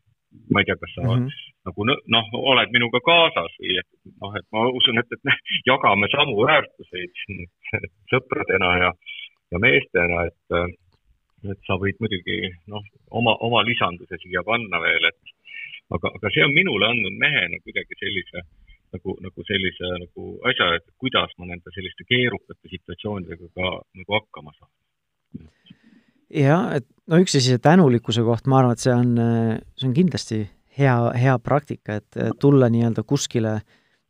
[0.51, 1.29] ma ei tea, kas sa mm -hmm.
[1.65, 3.89] nagu noh, oled minuga kaasas või et
[4.21, 5.23] noh, et ma usun, et, et
[5.71, 7.13] jagame samu väärtuseid
[8.11, 8.89] sõpradena ja,
[9.51, 10.43] ja meestena, et,
[11.51, 12.37] et sa võid muidugi
[12.73, 12.83] noh,
[13.19, 15.21] oma, oma lisanduse siia panna veel, et
[15.95, 18.64] aga, aga see on minule andnud mehena kuidagi sellise äh,
[18.95, 24.53] nagu, nagu sellise nagu asja, et kuidas ma nende selliste keerukate situatsioonidega ka nagu hakkama
[24.55, 24.71] saan.
[26.29, 29.15] jah, et no üks asi, see tänulikkuse koht, ma arvan, et see on,
[29.77, 30.39] see on kindlasti
[30.79, 33.59] hea, hea praktika, et tulla nii-öelda kuskile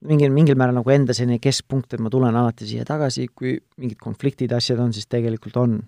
[0.05, 3.99] mingil, mingil määral nagu enda selline keskpunkt, et ma tulen alati siia tagasi, kui mingid
[4.01, 5.81] konfliktid, asjad on, siis tegelikult on,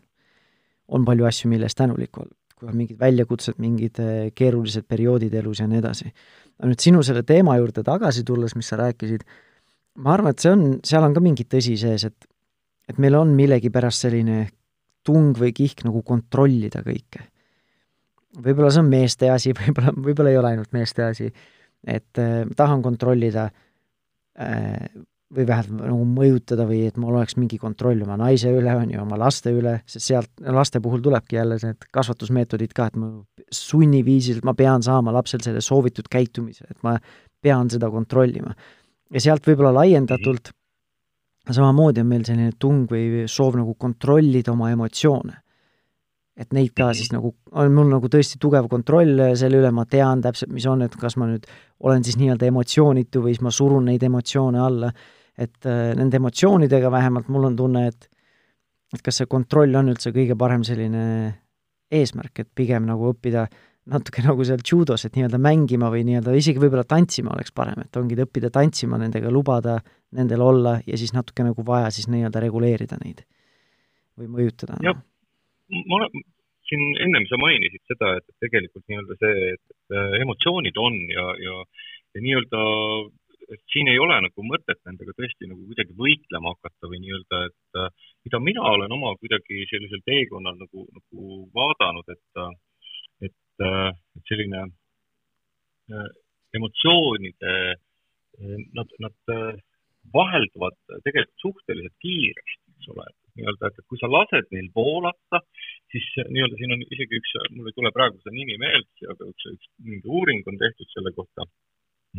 [0.88, 5.36] on palju asju, mille eest tänulik olla kui on mingid väljakutsed, mingid eh, keerulised perioodid
[5.38, 6.10] elus ja nii edasi.
[6.58, 9.26] aga nüüd sinu selle teema juurde tagasi tulles, mis sa rääkisid,
[10.02, 12.34] ma arvan, et see on, seal on ka mingi tõsi sees, et
[12.88, 14.46] et meil on millegipärast selline
[15.08, 17.26] tung või kihk nagu kontrollida kõike.
[18.38, 21.30] võib-olla see on meeste asi, võib-olla, võib-olla ei ole ainult meeste asi,
[21.84, 23.50] et äh, tahan kontrollida
[24.40, 24.88] äh,
[25.36, 29.00] või vähemalt nagu mõjutada või et mul oleks mingi kontroll oma naise üle, on ju,
[29.02, 33.10] oma laste üle, sest sealt, laste puhul tulebki jälle need kasvatusmeetodid ka, et ma
[33.52, 36.96] sunniviisiliselt, ma pean saama lapsel selle soovitud käitumise, et ma
[37.44, 38.56] pean seda kontrollima.
[39.12, 40.54] ja sealt võib-olla laiendatult
[41.52, 45.44] samamoodi on meil selline tung või soov nagu kontrollida oma emotsioone.
[46.38, 50.22] et neid ka siis nagu, on mul nagu tõesti tugev kontroll selle üle, ma tean
[50.22, 51.48] täpselt, mis on, et kas ma nüüd
[51.82, 54.92] olen siis nii-öelda emotsioonitu või siis ma surun neid emotsioone alla
[55.38, 58.10] et äh, nende emotsioonidega vähemalt mul on tunne, et
[58.96, 61.02] et kas see kontroll on üldse kõige parem selline
[61.92, 63.46] eesmärk, et pigem nagu õppida
[63.92, 68.00] natuke nagu seal judos, et nii-öelda mängima või nii-öelda isegi võib-olla tantsima oleks parem, et
[68.00, 69.78] ongi õppida tantsima nendega, lubada
[70.18, 73.24] nendel olla ja siis natuke nagu vaja siis nii-öelda reguleerida neid
[74.18, 74.80] või mõjutada.
[74.84, 74.98] jah,
[75.86, 76.26] ma olen,
[76.68, 81.62] siin ennem sa mainisid seda, et tegelikult nii-öelda see, et emotsioonid on ja, ja,
[82.16, 82.64] ja nii-öelda
[83.54, 87.80] et siin ei ole nagu mõtet nendega tõesti nagu kuidagi võitlema hakata või nii-öelda, et
[87.82, 92.42] äh, mida mina olen oma kuidagi sellisel teekonnal nagu, nagu vaadanud, et,
[93.30, 96.10] et, äh, et selline äh,
[96.58, 97.56] emotsioonide,
[98.78, 99.32] nad, nad
[100.14, 103.06] vahelduvad tegelikult suhteliselt kiiresti, eks ole,
[103.40, 105.42] nii-öelda, et kui sa lased neil voolata,
[105.92, 109.50] siis nii-öelda siin on isegi üks, mul ei tule praegu see nimi meelde, aga üks,
[109.56, 111.48] üks mingi uuring on tehtud selle kohta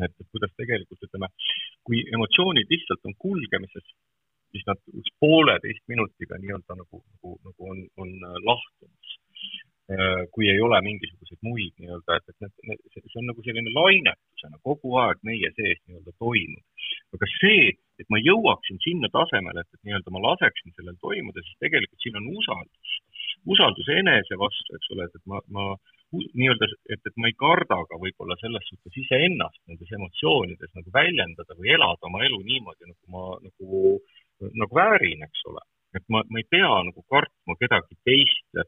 [0.05, 1.31] et, kuidas tegelikult ütleme,
[1.87, 3.87] kui emotsioonid lihtsalt on kulgemises,
[4.53, 4.81] siis nad
[5.23, 9.17] pooleteist minutiga nii-öelda nagu, nagu, nagu on, on äh, lahtumas.
[9.89, 13.73] Äh, kui ei ole mingisuguseid muid nii-öelda, et, et need, need, see on nagu selline
[13.73, 16.65] lainetusena kogu aeg meie sees nii-öelda toimub.
[17.17, 17.71] aga see,
[18.03, 22.21] et ma jõuaksin sinna tasemele, et, et nii-öelda ma laseksin sellel toimuda, siis tegelikult siin
[22.21, 22.99] on usaldus.
[23.55, 25.65] usaldus enese vastu, eks ole, et, et ma, ma
[26.13, 31.57] nii-öelda, et, et ma ei karda ka võib-olla selles suhtes iseennast nendes emotsioonides nagu väljendada
[31.59, 33.83] või elada oma elu niimoodi, nagu ma nagu,
[34.63, 35.65] nagu väärin, eks ole.
[35.97, 38.63] et ma, ma ei pea nagu kartma kedagi teist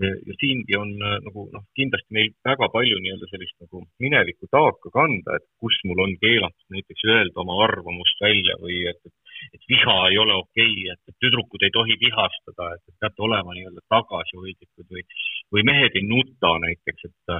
[0.00, 5.36] ja siingi on nagu noh, kindlasti meil väga palju nii-öelda sellist nagu mineviku taaka kanda,
[5.36, 9.14] et kus mul on keelatud näiteks öelda oma arvamust välja või et, et
[9.54, 13.84] et viha ei ole okei okay,, et tüdrukud ei tohi vihastada, et peate olema nii-öelda
[13.94, 15.06] tagasihoidlikud või,
[15.54, 17.34] või mehed ei nuta näiteks, et,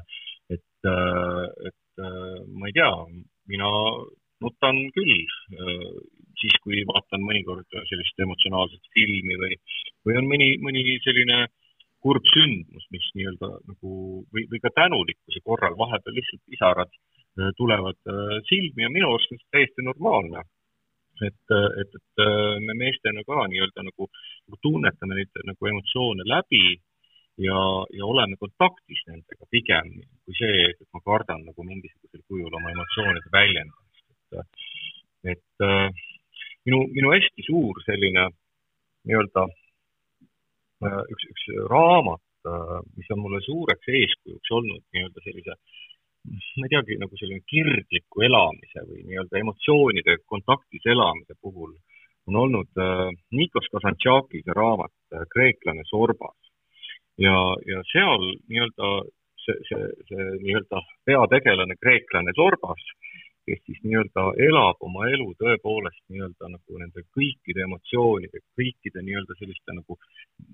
[0.57, 0.91] et,
[1.71, 2.05] et
[2.57, 2.91] ma ei tea,
[3.53, 3.71] mina
[4.41, 5.25] nutan küll
[6.41, 9.59] siis, kui vaatan mõnikord sellist emotsionaalset filmi või,
[10.07, 11.45] või on mõni, mõni selline
[12.01, 13.91] kurb sündmus, mis nii-öelda nagu
[14.33, 16.95] või, või ka tänulikkuse korral vahepeal lihtsalt pisarad
[17.59, 17.99] tulevad
[18.49, 20.43] silmi ja minu arust on see täiesti normaalne
[21.27, 22.23] et, et, et
[22.67, 24.09] me meestena ka nii-öelda nagu,
[24.47, 26.65] nagu tunnetame neid nagu emotsioone läbi
[27.45, 27.61] ja,
[27.97, 29.93] ja oleme kontaktis nendega pigem
[30.25, 34.07] kui see, et ma kardan nagu mingisugusel kujul oma emotsioonide väljendamist,
[34.37, 34.67] et,
[35.35, 35.69] et
[36.67, 38.29] minu, minu hästi suur selline
[39.09, 39.47] nii-öelda
[41.13, 42.23] üks, üks raamat,
[42.97, 45.57] mis on mulle suureks eeskujuks olnud nii-öelda sellise
[46.29, 51.73] ma ei teagi, nagu selline kirgliku elamise või nii-öelda emotsioonide kontaktis elamise puhul
[52.29, 56.37] on olnud äh, Nikos Kazantšakise raamat äh, Kreeklane Sorbas.
[57.19, 58.91] ja, ja seal nii-öelda
[59.45, 63.10] see, see, see nii-öelda peategelane, kreeklane Sorbas äh,
[63.48, 69.76] kes siis nii-öelda elab oma elu tõepoolest nii-öelda nagu nende kõikide emotsioonide, kõikide nii-öelda selliste
[69.76, 69.98] nagu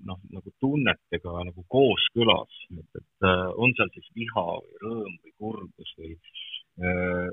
[0.09, 5.35] noh, nagu tunnetega nagu kooskõlas, et, et äh, on seal siis viha või rõõm või
[5.37, 7.31] kurbus või äh,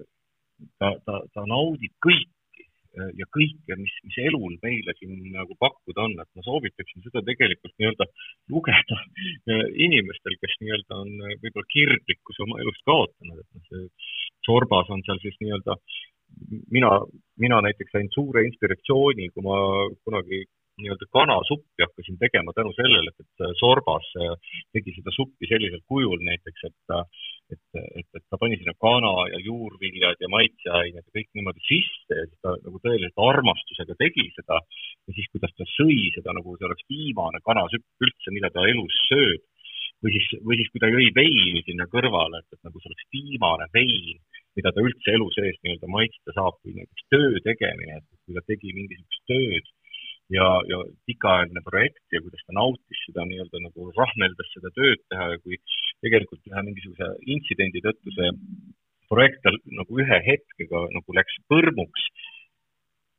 [0.78, 2.43] ta, ta, ta naudib kõiki äh,
[2.94, 7.74] ja kõike, mis, mis elul meile siin nagu pakkuda on, et ma soovitaksin seda tegelikult
[7.78, 8.06] nii-öelda
[8.54, 9.00] lugeda
[9.86, 13.86] inimestel, kes nii-öelda on võib-olla kirglikkuse oma elust kaotanud, et noh, see
[14.46, 15.78] Sorbas on seal siis nii-öelda,
[16.74, 16.90] mina,
[17.40, 19.58] mina näiteks sain suure inspiratsiooni, kui ma
[20.04, 20.44] kunagi
[20.82, 24.08] nii-öelda kanasuppi hakkasin tegema tänu sellele, et Sorbas
[24.74, 26.96] tegi seda suppi sellisel kujul näiteks, et
[27.54, 32.20] et, et, et ta pani sinna kana ja juurviljad ja maitseained ja kõik niimoodi sisse
[32.20, 34.60] ja siis ta nagu tõeliselt armastusega tegi seda.
[35.08, 39.00] Ja siis, kuidas ta sõi seda nagu see oleks viimane kanasüpp üldse, mida ta elus
[39.08, 39.42] sööb.
[40.04, 43.06] Või siis, või siis kui ta jõi veini sinna kõrvale, et, et nagu see oleks
[43.14, 44.18] viimane vein
[44.54, 48.42] mida ta üldse elu sees nii-öelda maitsta saab, kui näiteks töö tegemine, et kui ta
[48.46, 49.70] tegi mingisugust tööd
[50.32, 55.28] ja, ja pikaajaline projekt ja kuidas ta nautis seda nii-öelda nagu rahmeldas seda tööd teha
[55.34, 55.58] ja kui
[56.04, 58.30] tegelikult ühe mingisuguse intsidendi tõttu see
[59.10, 62.06] projekt tal nagu ühe hetkega nagu läks põrmuks,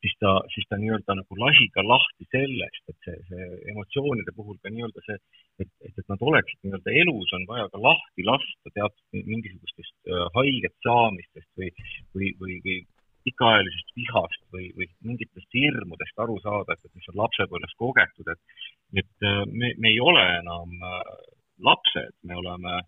[0.05, 4.57] siis ta, siis ta nii-öelda nagu lasi ka lahti sellest, et see, see emotsioonide puhul
[4.61, 5.17] ka nii-öelda see,
[5.63, 10.27] et, et, et nad oleksid nii-öelda elus, on vaja ka lahti lasta teatud mingisugustest äh,
[10.37, 11.71] haiget saamistest või,
[12.17, 12.77] või, või, või
[13.25, 18.59] pikaajalisest vihast või, või mingitest hirmudest aru saada, et, et mis on lapsepõlves kogetud, et,
[19.01, 21.15] et äh, me, me ei ole enam äh,
[21.63, 22.79] lapsed, me oleme,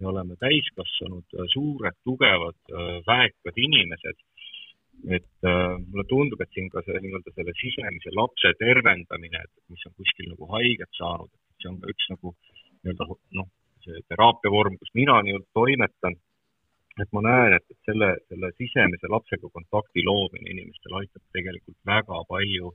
[0.00, 2.58] me oleme täiskasvanud, suured, tugevad,
[3.06, 4.18] väekad inimesed.
[5.08, 9.86] Et äh, mulle tundub, et siin ka see nii-öelda selle sisemise lapse tervendamine, et mis
[9.88, 13.06] on kuskil nagu haiget saanud, et see on ka üks nagu nii-öelda
[13.38, 13.48] noh,
[13.86, 16.18] see teraapia vorm, kus mina nii-öelda toimetan,
[17.00, 22.20] et ma näen, et, et selle, selle sisemise lapsega kontakti loomine inimestel aitab tegelikult väga
[22.28, 22.74] palju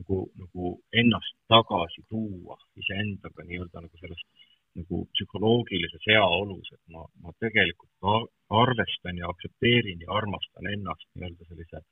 [0.00, 4.45] nagu, nagu ennast tagasi tuua iseendaga nii-öelda nagu sellest
[4.76, 11.82] nagu psühholoogilises heaolus, et ma, ma tegelikult arvestan ja aktsepteerin ja armastan ennast nii-öelda sellise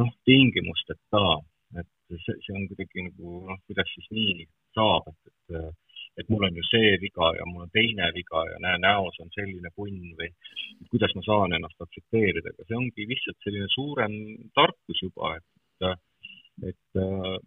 [0.00, 1.24] noh, tingimusteta,
[1.80, 1.90] et
[2.24, 5.78] see, see on kuidagi nagu noh, kuidas siis nii saab, et, et
[6.18, 9.30] et mul on ju see viga ja mul on teine viga ja näe, näos on
[9.34, 10.28] selline punn või
[10.90, 14.16] kuidas ma saan ennast aktsepteerida, aga see ongi lihtsalt selline suurem
[14.58, 15.46] tarkus juba, et
[16.70, 17.00] et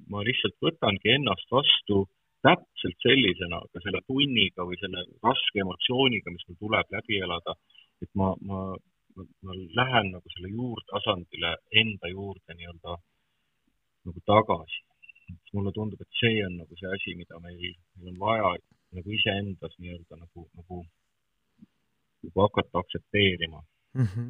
[0.09, 2.05] ma lihtsalt võtangi ennast vastu
[2.43, 7.55] täpselt sellisena, ka selle punniga või selle raske emotsiooniga, mis mul tuleb läbi elada,
[8.03, 8.63] et ma, ma,
[9.15, 12.97] ma lähen nagu selle juurtasandile, enda juurde nii-öelda
[14.09, 14.81] nagu tagasi.
[15.53, 18.49] mulle tundub, et see on nagu see asi, mida meil, meil on vaja
[18.97, 20.81] nagu iseendas nii-öelda nagu, nagu,
[22.25, 23.61] nagu hakata aktsepteerima
[23.93, 24.07] mm.
[24.07, 24.27] -hmm.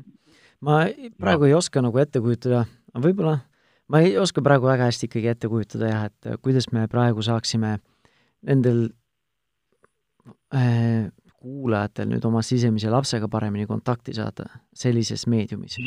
[0.61, 0.77] ma
[1.17, 1.47] praegu no.
[1.47, 2.65] ei oska nagu ette kujutada,
[3.07, 3.39] võib-olla
[3.87, 7.73] ma ei oska praegu väga hästi ikkagi ette kujutada jah, et kuidas me praegu saaksime
[7.73, 7.92] äh,
[8.47, 8.87] nendel
[10.55, 11.11] äh,
[11.43, 15.79] kuulajatel nüüd oma sisemise lapsega paremini kontakti saada sellises meediumis.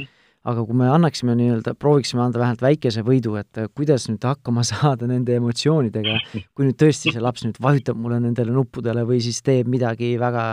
[0.46, 4.62] aga kui me annaksime nii-öelda, prooviksime anda vähemalt väikese võidu, et äh, kuidas nüüd hakkama
[4.72, 6.18] saada nende emotsioonidega,
[6.54, 10.46] kui nüüd tõesti see laps nüüd vajutab mulle nendele nuppudele või siis teeb midagi väga,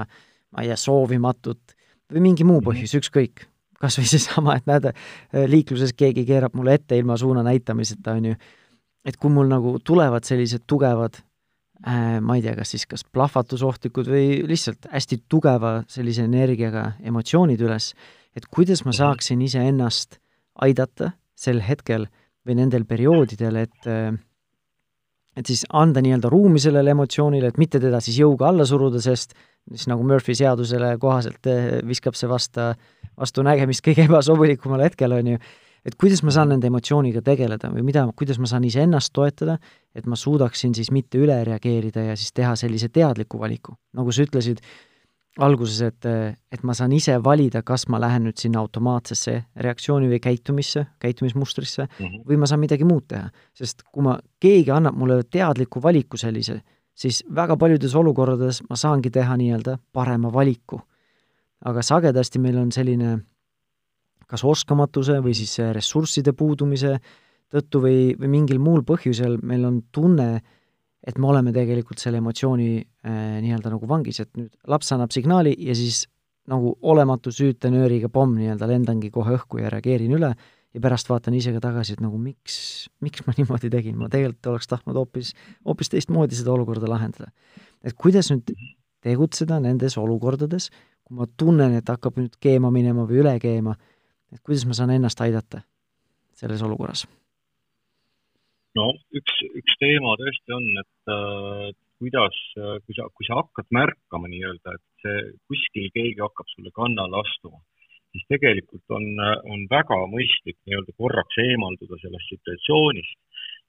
[0.55, 1.75] ma ei tea, soovimatut
[2.13, 3.45] või mingi muu põhjus, ükskõik,
[3.83, 8.31] kas või seesama, et näed, äh, liikluses keegi keerab mulle ette ilma suuna näitamiseta, on
[8.31, 8.41] ju,
[9.05, 11.19] et kui mul nagu tulevad sellised tugevad
[11.83, 17.91] ma ei tea, kas siis kas plahvatusohtlikud või lihtsalt hästi tugeva sellise energiaga emotsioonid üles,
[18.37, 18.99] et kuidas ma mhm.
[19.01, 20.19] saaksin iseennast
[20.63, 22.07] aidata sel hetkel
[22.47, 24.13] või nendel perioodidel, et äh,
[25.33, 29.33] et siis anda nii-öelda ruumi sellele emotsioonile, et mitte teda siis jõuga alla suruda, sest
[29.71, 32.73] siis nagu Murphy seadusele kohaselt äh, viskab see vasta,
[33.17, 35.41] vastu nägemist kõige ebasobilikumal hetkel, on ju,
[35.85, 39.57] et kuidas ma saan nende emotsiooniga tegeleda või mida, kuidas ma saan iseennast toetada,
[39.95, 43.75] et ma suudaksin siis mitte üle reageerida ja siis teha sellise teadliku valiku.
[43.93, 44.63] nagu sa ütlesid
[45.41, 46.05] alguses, et,
[46.51, 49.33] et ma saan ise valida, kas ma lähen nüüd sinna automaatsesse
[49.65, 52.23] reaktsiooni või käitumisse, käitumismustrisse mm, -hmm.
[52.29, 53.29] või ma saan midagi muud teha.
[53.53, 56.61] sest kui ma, keegi annab mulle teadliku valiku sellise,
[56.93, 60.81] siis väga paljudes olukordades ma saangi teha nii-öelda parema valiku.
[61.65, 63.19] aga sagedasti meil on selline
[64.29, 66.97] kas oskamatuse või siis ressursside puudumise
[67.53, 70.41] tõttu või, või mingil muul põhjusel meil on tunne,
[71.03, 75.53] et me oleme tegelikult selle emotsiooni äh, nii-öelda nagu vangis, et nüüd laps annab signaali
[75.59, 76.05] ja siis
[76.49, 80.33] nagu olematu süütenööriga pomm nii-öelda lendangi kohe õhku ja reageerin üle
[80.73, 84.53] ja pärast vaatan ise ka tagasi, et nagu miks, miks ma niimoodi tegin, ma tegelikult
[84.53, 85.33] oleks tahtnud hoopis,
[85.67, 87.31] hoopis teistmoodi seda olukorda lahendada.
[87.83, 88.49] et kuidas nüüd
[89.03, 90.69] tegutseda nendes olukordades,
[91.03, 93.75] kui ma tunnen, et hakkab nüüd keema minema või üle keema,
[94.33, 95.63] et kuidas ma saan ennast aidata
[96.37, 97.05] selles olukorras?
[98.79, 101.67] no üks, üks teema tõesti on, et äh,
[102.03, 102.39] kuidas,
[102.85, 107.61] kui sa, kui sa hakkad märkama nii-öelda, et see kuskil keegi hakkab sulle kannale astuma
[108.13, 109.05] siis tegelikult on,
[109.49, 113.17] on väga mõistlik nii-öelda korraks eemalduda sellest situatsioonist,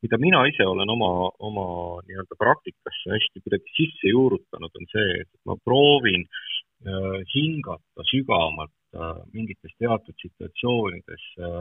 [0.04, 1.10] mida mina ise olen oma,
[1.48, 1.66] oma
[2.08, 9.18] nii-öelda praktikasse hästi kuidagi sisse juurutanud, on see, et ma proovin äh, hingata sügavamalt äh,
[9.34, 11.60] mingites teatud situatsioonides äh,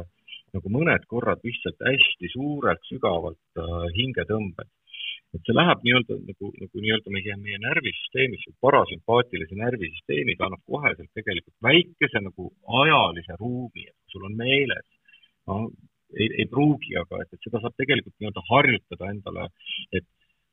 [0.54, 4.70] nagu mõned korrad lihtsalt hästi suurelt sügavalt äh, hingetõmbed
[5.34, 11.10] et see läheb nii-öelda nagu, nagu nii-öelda meie, meie närvisüsteemis, parasümpaatilise närvisüsteemi, ta annab koheselt
[11.18, 14.86] tegelikult väikese nagu ajalise ruumi, et sul on meeles.
[15.50, 15.58] no
[16.14, 19.48] ei, ei pruugi, aga et, et seda saab tegelikult nii-öelda harjutada endale,
[19.98, 20.06] et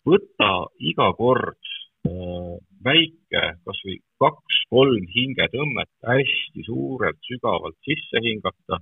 [0.08, 0.52] võta
[0.92, 1.69] iga kord
[2.08, 8.80] väike, kasvõi kaks-kolm hingetõmmet hästi suurelt, sügavalt sisse hingata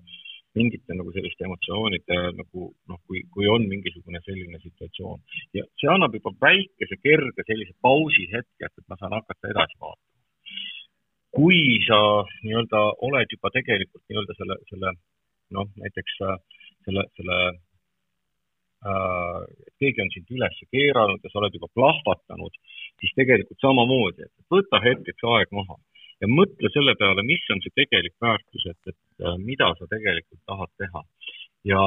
[0.58, 5.20] mingite nagu selliste emotsioonide nagu noh, kui, kui on mingisugune selline situatsioon
[5.56, 10.16] ja see annab juba väikese kerge sellise pausi hetke, et, ma saan hakata edasi vaatama.
[11.36, 12.00] kui sa
[12.46, 14.94] nii-öelda oled juba tegelikult nii-öelda selle, selle
[15.56, 16.38] noh, näiteks äh,
[16.86, 17.58] selle, selle äh,
[19.78, 22.54] keegi on sind üles keeranud ja sa oled juba plahvatanud,
[23.00, 25.78] siis tegelikult samamoodi, et võta hetkeks aeg maha
[26.22, 30.42] ja mõtle selle peale, mis on see tegelik väärtus, et, et äh, mida sa tegelikult
[30.46, 31.04] tahad teha.
[31.64, 31.82] ja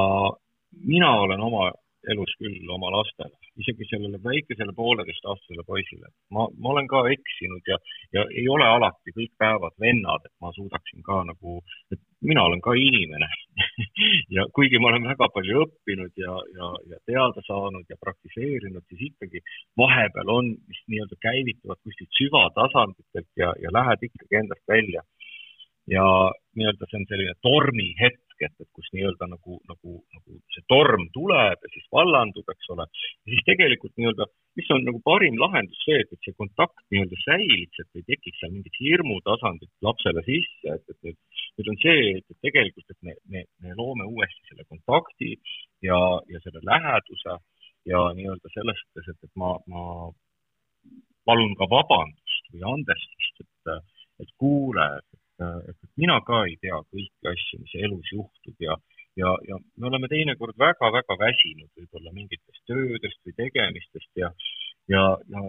[0.88, 1.70] mina olen oma
[2.10, 6.10] elus küll oma lastele, isegi sellele väikesele pooleteistaastasele poisile.
[6.34, 7.78] ma, ma olen ka eksinud ja,
[8.16, 11.60] ja ei ole alati kõik päevad vennad, et ma suudaksin ka nagu,
[11.94, 13.28] et mina olen ka inimene
[14.36, 19.12] ja kuigi ma olen väga palju õppinud ja, ja, ja teada saanud ja praktiseerinud, siis
[19.12, 19.42] ikkagi
[19.78, 25.06] vahepeal on, mis nii-öelda käivituvad kuskilt süvatasanditelt ja, ja lähed ikkagi endast välja.
[25.90, 26.04] Ja
[26.56, 31.06] nii-öelda see on selline tormihetk, hetk, et, et kus nii-öelda nagu, nagu, nagu see torm
[31.14, 32.86] tuleb ja siis vallandub, eks ole.
[33.24, 34.26] ja siis tegelikult nii-öelda,
[34.58, 38.40] mis on nagu parim lahendus see, et, et see kontakt nii-öelda säiliks, et ei tekiks
[38.40, 41.20] seal mingit hirmutasandit lapsele sisse, et, et nüüd,
[41.58, 45.34] nüüd on see, et tegelikult, et me, me, me loome uuesti selle kontakti
[45.86, 46.00] ja,
[46.32, 47.38] ja selle läheduse
[47.90, 50.10] ja nii-öelda selles suhtes, et, et ma, ma
[51.28, 53.90] palun ka vabandust või andestust, et,
[54.22, 58.76] et kuule, et et, et mina ka ei tea kõiki asju, mis elus juhtub ja,
[59.16, 64.30] ja, ja me oleme teinekord väga-väga väsinud võib-olla mingitest töödest või tegemistest ja,
[64.92, 65.02] ja,
[65.34, 65.42] ja,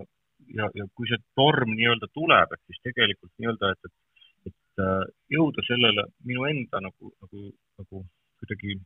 [0.60, 5.06] ja, ja kui see torm nii-öelda tuleb, et siis tegelikult nii-öelda, et, et, et äh,
[5.38, 7.46] jõuda sellele minu enda nagu, nagu,
[7.82, 8.04] nagu
[8.42, 8.78] kuidagi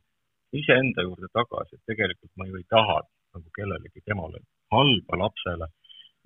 [0.58, 3.02] iseenda juurde tagasi, et tegelikult ma ju ei taha
[3.36, 4.40] nagu kellelegi temale
[4.72, 5.68] halba lapsele,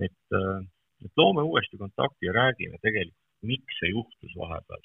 [0.03, 0.63] et, äh,
[1.05, 4.83] et loome uuesti kontakti ja räägime tegelikult miks see juhtus vahepeal.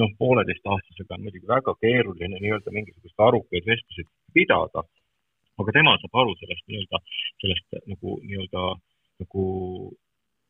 [0.00, 4.02] noh, pooleteistaastasega on muidugi väga keeruline nii-öelda mingisuguseid arukaid vestlusi
[4.34, 4.82] pidada,
[5.62, 7.00] aga tema saab aru sellest nii-öelda,
[7.44, 8.64] sellest nagu nii-öelda
[9.22, 9.44] nagu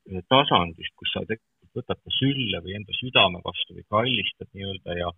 [0.09, 4.97] eh, tasandist, kus sa tegelikult võtad ta sülle või enda südame vastu või kallistad nii-öelda
[5.01, 5.11] ja,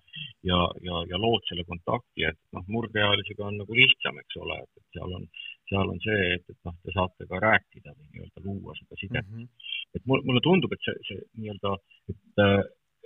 [0.51, 4.87] ja, ja, ja lood selle kontakti, et noh, murdeealisega on nagu lihtsam, eks ole, et,
[4.97, 5.27] seal on,
[5.71, 9.23] seal on see, et, et noh, te saate ka rääkida või nii-öelda luua seda sidet
[9.27, 9.45] mm.
[9.45, 11.75] -hmm et mul, mulle tundub, et see, see nii-öelda,
[12.13, 12.47] et,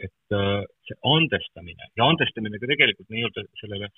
[0.07, 0.37] et
[0.88, 3.90] see andestamine ja andestamine ka tegelikult nii-öelda sellele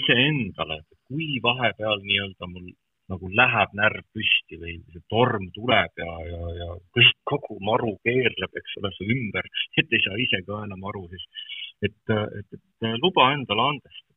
[0.00, 2.70] iseendale, et kui vahepeal nii-öelda mul
[3.10, 8.54] nagu läheb närv püsti või see torm tuleb ja, ja, ja kõik, kogu maru keerleb,
[8.60, 9.48] eks ole, su ümber,
[9.80, 11.26] et ei saa ise ka enam aru, siis
[11.88, 14.16] et, et, et luba endale andestada.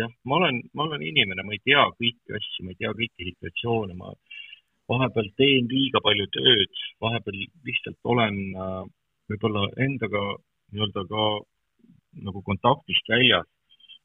[0.00, 3.28] jah, ma olen, ma olen inimene, ma ei tea kõiki asju, ma ei tea kõiki
[3.30, 4.14] situatsioone, ma
[4.90, 8.82] vahepeal teen liiga palju tööd, vahepeal lihtsalt olen äh,
[9.30, 10.22] võib-olla endaga
[10.74, 11.24] nii-öelda ka
[12.26, 13.48] nagu kontaktist väljas.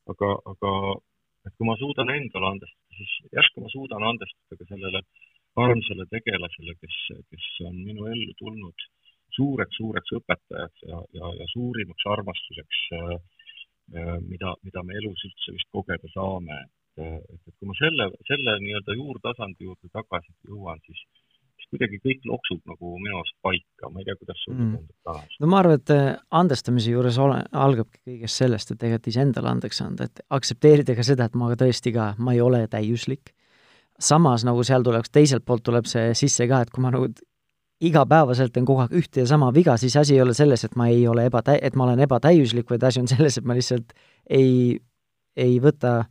[0.05, 0.71] aga, aga
[1.47, 5.01] et kui ma suudan endale andestada, siis järsku ma suudan andestada ka sellele
[5.65, 6.97] armsale tegelasele, kes,
[7.31, 8.85] kes on minu ellu tulnud
[9.37, 13.15] suureks-suureks õpetajaks ja, ja, ja suurimaks armastuseks, äh,
[13.97, 18.57] äh, mida, mida me elus üldse vist kogeda saame et, et kui ma selle, selle
[18.63, 21.01] nii-öelda juurtasandi juurde tagasi jõuan, siis,
[21.59, 24.73] siis kuidagi kõik loksub nagu minu arust paika, ma ei tea, kuidas sulle mm.
[24.77, 25.37] tundub täna.
[25.43, 26.09] no ma arvan, et äh,
[26.41, 31.27] andestamise juures ole, algabki kõigest sellest, et tegelikult iseendale andeks anda, et aktsepteerida ka seda,
[31.27, 33.35] et ma tõesti ka, ma ei ole täiuslik.
[33.99, 37.11] samas nagu seal tuleks, teiselt poolt tuleb see sisse ka, et kui ma nagu
[37.83, 40.87] igapäevaselt teen kogu aeg ühte ja sama viga, siis asi ei ole selles, et ma
[40.87, 43.91] ei ole ebatä-, et ma olen ebatäiuslik, vaid asi on selles, et ma lihtsalt
[44.29, 44.77] ei,
[45.35, 46.05] ei võta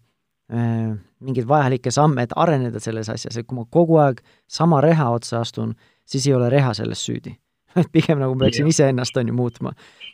[0.51, 4.21] mingeid vajalikke samme, et areneda selles asjas, et kui ma kogu aeg
[4.51, 5.73] sama reha otsa astun,
[6.05, 7.33] siis ei ole reha selles süüdi
[7.81, 9.73] et pigem nagu ma peaksin iseennast, on ju, muutma.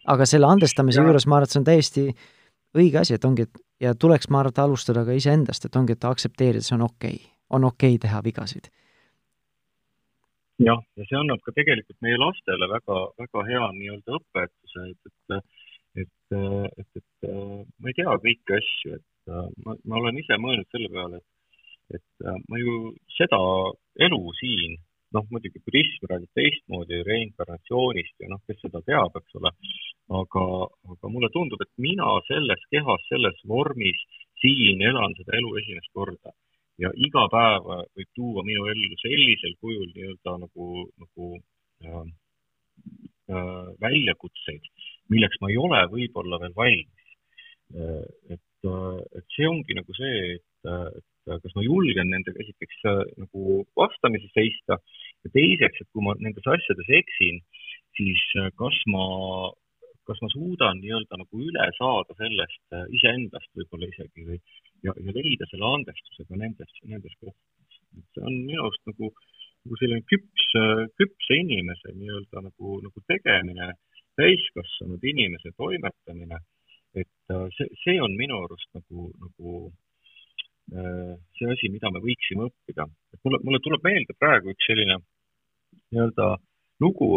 [0.08, 1.06] aga selle andestamise ja.
[1.06, 2.04] juures ma arvan, et see on täiesti
[2.78, 6.06] õige asi, et ongi, et ja tuleks, ma arvan, alustada ka iseendast, et ongi, et
[6.08, 8.70] aktsepteerida, see on okei okay., on okei okay teha vigasid
[10.64, 15.40] jah, ja see annab ka tegelikult meie lastele väga, väga hea nii-öelda õpetuse, et, et,
[16.04, 16.36] et,
[16.82, 17.30] et, et
[17.80, 22.28] ma ei tea kõiki asju, et ma, ma olen ise mõelnud selle peale, et, et
[22.48, 22.76] ma ju
[23.16, 23.40] seda
[24.06, 24.78] elu siin,
[25.16, 29.52] noh, muidugi budism räägib teistmoodi reinkarnatsioonist ja noh, kes seda teab, eks ole,
[30.20, 30.44] aga,
[30.94, 33.98] aga mulle tundub, et mina selles kehas, selles vormis
[34.40, 36.32] siin elan seda elu esimest korda
[36.80, 40.68] ja iga päev võib tuua minu ellu sellisel kujul nii-öelda nagu,
[41.02, 41.26] nagu
[41.84, 42.06] äh,
[43.34, 44.70] äh, väljakutseid,
[45.12, 47.10] milleks ma ei ole võib-olla veel valmis
[47.74, 48.06] äh,.
[48.36, 53.00] et, äh, et see ongi nagu see, et, et kas ma julgen nendega esiteks äh,
[53.22, 54.78] nagu vastamisi seista
[55.24, 57.40] ja teiseks, et kui ma nendes asjades eksin,
[57.98, 59.06] siis äh, kas ma
[60.08, 64.38] kas ma suudan nii-öelda nagu üle saada sellest iseendast võib-olla isegi või,
[64.82, 67.76] ja, ja leida selle andestuse ka nendes, nendes kohtades.
[67.94, 69.10] et see on minu arust nagu,
[69.60, 70.48] nagu selline küps,
[70.98, 73.70] küpse inimese nii-öelda nagu, nagu tegemine,
[74.18, 76.40] täiskasvanud inimese toimetamine.
[76.94, 79.54] Et äh, see, see on minu arust nagu, nagu
[80.74, 82.86] äh, see asi, mida me võiksime õppida.
[83.24, 84.98] mulle, mulle tuleb meelde praegu üks selline
[85.92, 86.34] nii-öelda
[86.82, 87.10] lugu,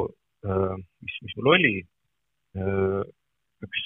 [0.46, 1.76] äh, mis, mis mul oli,
[2.54, 3.84] üks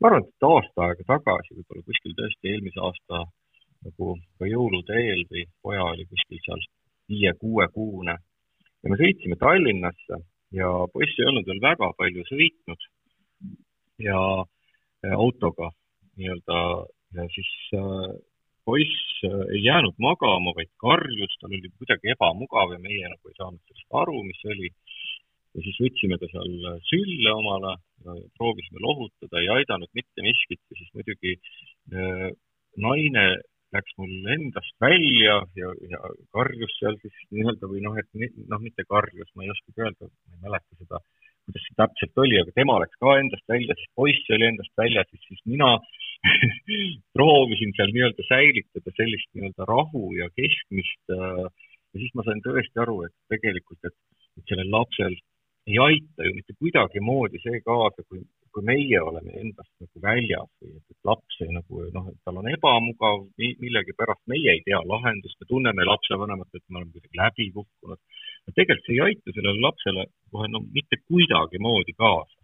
[0.00, 3.24] ma arvan, et aasta aega tagasi, võib-olla kuskil tõesti eelmise aasta
[3.84, 6.62] nagu ka jõulude eel või poja oli kuskil seal
[7.10, 10.20] viie-kuuekuune ja me sõitsime Tallinnasse
[10.56, 12.86] ja poiss ei olnud veel väga palju sõitnud
[14.06, 14.20] ja
[15.08, 15.70] autoga
[16.18, 16.58] nii-öelda
[17.16, 18.10] ja siis äh,
[18.64, 23.38] poiss äh, ei jäänud magama, vaid karjus, tal oli kuidagi ebamugav ja meie nagu ei
[23.38, 24.72] saanud sellest aru, mis oli.
[25.50, 26.52] Ja siis võtsime ta seal
[26.86, 27.72] sülle omale,
[28.38, 30.60] proovisime lohutada, ei aidanud mitte miskit.
[30.70, 31.32] Ja siis muidugi
[32.78, 33.24] naine
[33.74, 35.98] läks mul endast välja ja, ja
[36.34, 40.38] karjus seal siis nii-öelda või noh, et noh, mitte karjus, ma ei oskagi öelda, ma
[40.38, 41.02] ei mäleta seda,
[41.50, 45.10] kuidas see täpselt oli, aga tema läks ka endast välja, siis poiss oli endast väljas,
[45.10, 45.72] siis, siis mina
[47.16, 51.44] proovisin seal nii-öelda säilitada sellist nii-öelda rahu ja keskmist äh,
[51.90, 53.96] ja siis ma sain tõesti aru, et tegelikult, et,
[54.38, 55.16] et sellel lapsel
[55.68, 58.22] ei aita ju mitte kuidagimoodi see kaasa, kui,
[58.54, 62.40] kui meie oleme endast nagu väljas või et, et laps ei nagu noh, et tal
[62.40, 67.50] on ebamugav, millegipärast meie ei tea lahendust, me tunneme lapsevanemat, et me oleme kuidagi läbi
[67.58, 68.00] kukkunud.
[68.54, 72.36] Tegelikult see ei aita sellele lapsele kohe no mitte kuidagimoodi kaasa.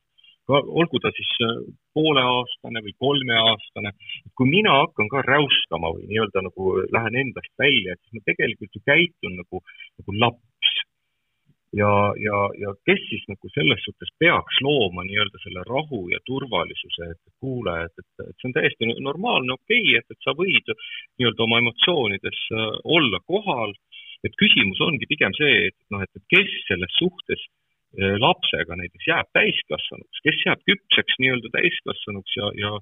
[0.46, 1.54] ka olgu ta siis äh,
[1.94, 3.90] pooleaastane või kolmeaastane,
[4.36, 8.82] kui mina hakkan ka räuskama või nii-öelda nagu lähen endast välja, siis ma tegelikult ju
[8.92, 9.62] käitun nagu,
[9.98, 10.76] nagu laps
[11.80, 11.92] ja,
[12.26, 17.34] ja, ja kes siis nagu selles suhtes peaks looma nii-öelda selle rahu ja turvalisuse, et
[17.40, 20.72] kuule, et, et, et see on täiesti normaalne, okei okay,, et, et sa võid
[21.18, 22.66] nii-öelda oma emotsioonides äh,
[22.98, 23.74] olla kohal,
[24.26, 29.30] et küsimus ongi pigem see, et noh, et, kes selles suhtes äh, lapsega näiteks jääb
[29.36, 32.72] täiskasvanuks, kes jääb küpseks nii-öelda täiskasvanuks ja, ja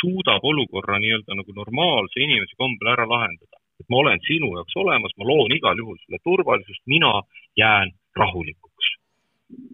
[0.00, 3.56] suudab olukorra nii-öelda nagu normaalse inimese kombel ära lahendada.
[3.80, 7.14] et ma olen sinu jaoks olemas, ma loon igal juhul sulle turvalisust, mina
[7.56, 8.90] jään rahulikuks.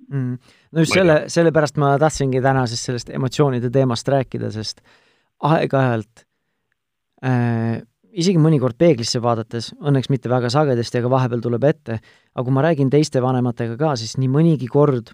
[0.08, 0.38] Mm..
[0.72, 4.80] no just selle, sellepärast ma tahtsingi täna siis sellest emotsioonide teemast rääkida, sest
[5.44, 6.22] aeg-ajalt
[7.26, 7.82] äh,
[8.16, 12.00] isegi mõnikord peeglisse vaadates, õnneks mitte väga sagedasti, aga vahepeal tuleb ette,
[12.34, 15.12] aga kui ma räägin teiste vanematega ka, siis nii mõnigi kord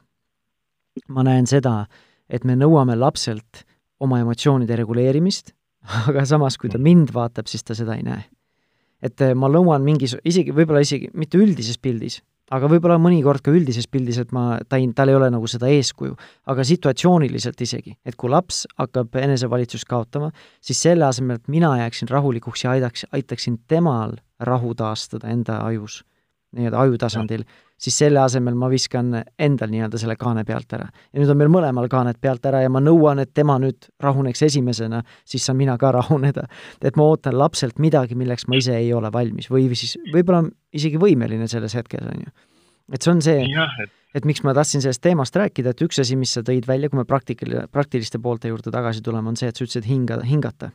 [1.13, 1.87] ma näen seda,
[2.29, 3.65] et me nõuame lapselt
[4.03, 5.55] oma emotsioonide reguleerimist,
[6.09, 8.23] aga samas, kui ta mind vaatab, siis ta seda ei näe.
[9.03, 12.21] et äh, ma nõuan mingis, isegi võib-olla isegi mitte üldises pildis,
[12.53, 15.71] aga võib-olla mõnikord ka üldises pildis, et ma, ta ei, tal ei ole nagu seda
[15.73, 16.17] eeskuju,
[16.53, 22.13] aga situatsiooniliselt isegi, et kui laps hakkab enesevalitsust kaotama, siis selle asemel, et mina jääksin
[22.13, 26.03] rahulikuks ja aidaks, aitaksin temal rahu taastada enda ajus,
[26.57, 27.45] nii-öelda aju tasandil,
[27.83, 30.89] siis selle asemel ma viskan endal nii-öelda selle kaane pealt ära.
[31.13, 34.45] ja nüüd on meil mõlemal kaaned pealt ära ja ma nõuan, et tema nüüd rahuneks
[34.49, 36.47] esimesena, siis saan mina ka rahuneda.
[36.83, 41.01] et ma ootan lapselt midagi, milleks ma ise ei ole valmis või siis võib-olla isegi
[41.01, 42.37] võimeline selles hetkes, on ju.
[42.93, 43.97] et see on see, et...
[44.15, 47.01] et miks ma tahtsin sellest teemast rääkida, et üks asi, mis sa tõid välja, kui
[47.01, 50.71] me praktikal-, praktiliste poolte juurde tagasi tuleme, on see, et sa ütlesid hinga, hingata.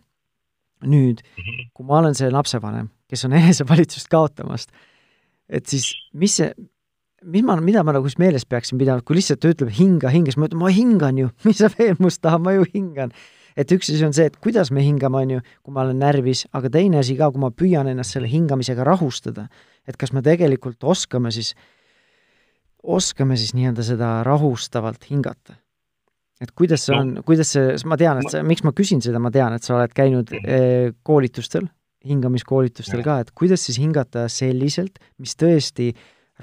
[0.83, 1.71] nüüd, mhm.
[1.73, 4.73] kui ma olen see lapsevanem, kes on enesevalitsust kaotamast,
[5.49, 6.51] et siis mis see,
[7.27, 10.31] mis ma, mida ma nagu siis meeles peaksin pidama, kui lihtsalt ta ütleb hinga, hinga,
[10.31, 13.13] siis ma ütlen, ma hingan ju, mis sa veel must tahad, ma ju hingan.
[13.57, 16.45] et üks asi on see, et kuidas me hingame, on ju, kui ma olen närvis,
[16.53, 19.47] aga teine asi ka, kui ma püüan ennast selle hingamisega rahustada,
[19.89, 21.55] et kas me tegelikult oskame siis,
[22.83, 25.57] oskame siis nii-öelda seda rahustavalt hingata
[26.37, 27.01] et kuidas see no.
[27.01, 29.73] on, kuidas see, ma tean, et sa, miks ma küsin seda, ma tean, et sa
[29.79, 30.99] oled käinud -hmm.
[31.01, 31.65] koolitustel,
[32.05, 35.91] hingamiskoolitustel ka, et kuidas siis hingata selliselt, mis tõesti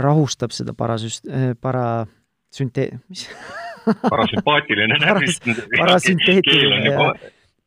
[0.00, 3.28] rahustab seda parasüst-, eh, parasünte-, mis
[4.14, 5.38] parasümpaatiline närvis
[5.76, 7.08] parasünteetiline ja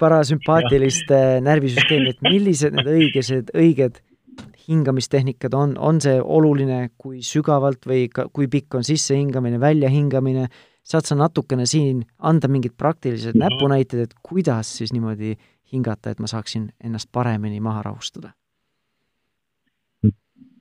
[0.02, 1.10] parasümpaatilist
[1.42, 4.02] närvisüsteemi, et millised need õigesed, õiged
[4.68, 10.48] hingamistehnikad on, on see oluline, kui sügavalt või ka, kui pikk on sissehingamine, väljahingamine,
[10.88, 13.48] saad sa natukene siin anda mingid praktilised -hmm.
[13.48, 15.36] näpunäited, et kuidas siis niimoodi
[15.74, 18.34] hingata, et ma saaksin ennast paremini maha rahustada?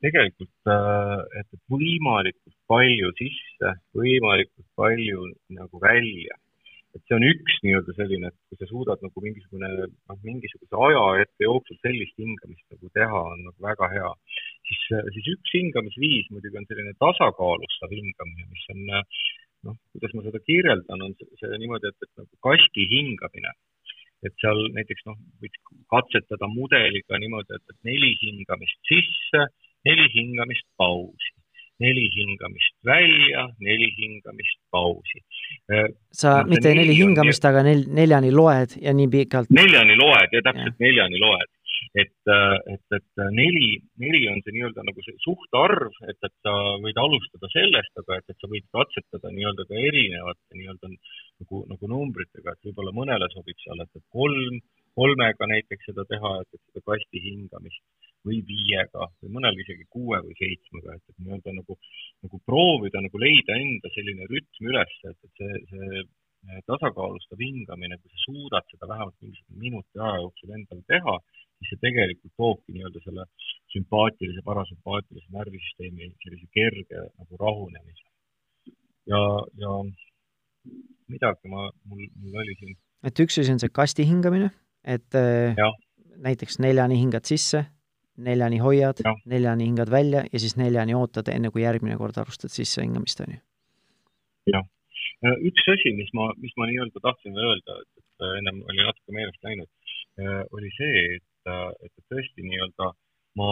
[0.07, 6.37] tegelikult, äh, et võimalikult palju sisse, võimalikult palju nagu välja.
[6.97, 11.03] et see on üks nii-öelda selline, et kui sa suudad nagu mingisugune, noh, mingisuguse aja
[11.27, 14.13] ette jooksul sellist hingamist nagu teha, on nagu väga hea.
[14.69, 14.81] siis,
[15.17, 21.05] siis üks hingamisviis muidugi on selline tasakaalustav hingamine, mis on noh, kuidas ma seda kirjeldan,
[21.05, 23.53] on see, see niimoodi, et, et nagu kasti hingamine.
[24.27, 25.63] Et seal näiteks noh, võiks
[25.93, 29.49] katsetada mudeliga niimoodi, et, neli hingamist sisse,
[29.87, 31.33] neli hingamist pausi,
[31.83, 35.23] neli hingamist välja, neli hingamist pausi.
[35.73, 39.53] Äh, sa no, mitte neli hingamist, aga nel-, neljani loed ja nii pikalt?
[39.55, 40.83] neljani loed ja täpselt ja.
[40.89, 41.56] neljani loed
[42.03, 46.55] et, äh, et, et neli, neli on see nii-öelda nagu see suhtarv, et, et sa
[46.85, 51.93] võid alustada sellest, aga et, et sa võid katsetada nii-öelda ka erinevate nii-öelda nagu, nagu
[51.93, 54.61] numbritega, et võib-olla mõnele sobib seal, et, et kolm,
[54.97, 57.83] kolmega näiteks seda teha, et, et seda kasti hingamist
[58.27, 61.79] või viiega või mõnel isegi kuue või seitsmega, et, et nii-öelda nagu,
[62.27, 66.07] nagu proovida nagu leida enda selline rütm üles, et, et see, see
[66.67, 71.15] tasakaalustav hingamine, kui sa suudad seda vähemalt mingisugune minuti aja jooksul endal teha,
[71.59, 73.25] siis see tegelikult toobki nii-öelda selle
[73.73, 78.05] sümpaatilise, parasümpaatilise närvisüsteemi sellise kerge nagu rahunemise.
[79.07, 79.21] ja,
[79.63, 79.73] ja
[81.13, 82.77] midagi ma, mul, mul oli siin.
[83.07, 84.51] et üks asi on see kasti hingamine,
[84.85, 85.73] et äh, ja.
[86.29, 87.65] näiteks neljani hingad sisse,
[88.17, 93.23] neljani hoiad, neljani hingad välja ja siis neljani ootad, enne kui järgmine kord alustad sissehingamist,
[93.27, 93.43] on ju?
[94.55, 94.67] jah.
[95.51, 99.49] üks asi, mis ma, mis ma nii-öelda tahtsin öelda, et, et ennem oli natuke meelest
[99.49, 99.71] läinud,
[100.57, 102.91] oli see, et et, et tõesti nii-öelda
[103.41, 103.51] ma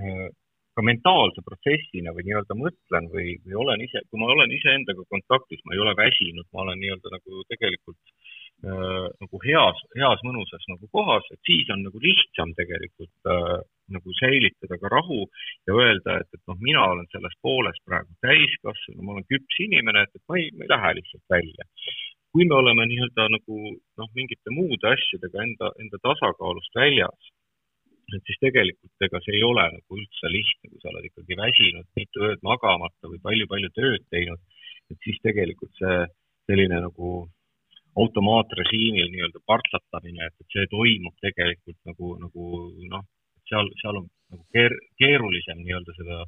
[0.00, 0.28] äh,
[0.76, 5.62] ka mentaalse protsessina või nii-öelda mõtlen või, või olen ise, kui ma olen iseendaga kontaktis,
[5.66, 10.88] ma ei ole väsinud, ma olen nii-öelda nagu tegelikult äh, nagu heas, heas mõnusas nagu
[10.94, 13.56] kohas, et siis on nagu lihtsam tegelikult äh,
[13.90, 15.24] nagu säilitada ka rahu
[15.66, 20.06] ja öelda, et, et noh, mina olen selles pooles praegu täiskasvanu, ma olen küps inimene,
[20.06, 21.66] et, et ma ei, ma ei lähe lihtsalt välja
[22.32, 23.58] kui me oleme nii-öelda nagu
[23.98, 27.32] noh, mingite muude asjadega enda, enda tasakaalust väljas,
[28.14, 31.88] et siis tegelikult ega see ei ole nagu üldse lihtne, kui sa oled ikkagi väsinud,
[31.98, 34.40] mitu ööd magamata või palju-palju tööd teinud,
[34.90, 35.98] et siis tegelikult see
[36.50, 37.12] selline nagu
[38.00, 42.46] automaatrežiimil nii-öelda partsatamine, et, et see toimub tegelikult nagu, nagu
[42.94, 43.04] noh,
[43.50, 46.20] seal, seal on nagu keer-, keerulisem nii-öelda seda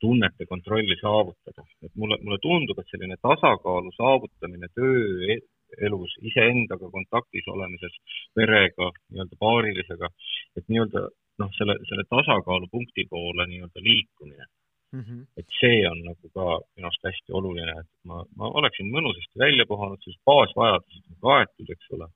[0.00, 1.64] tunnete kontrolli saavutada.
[1.82, 7.96] et mulle, mulle tundub, et selline tasakaalu saavutamine tööelus, iseendaga kontaktis olemises,
[8.34, 10.08] perega, nii-öelda paarilisega,
[10.56, 11.04] et nii-öelda
[11.42, 14.46] noh, selle, selle tasakaalupunkti poole nii-öelda liikumine
[14.92, 15.00] mm.
[15.00, 15.20] -hmm.
[15.36, 16.46] et see on nagu ka
[16.76, 21.76] minu arust hästi oluline, et ma, ma oleksin mõnusasti välja puhanud, siis baasvajadused on kaetud,
[21.76, 22.08] eks ole.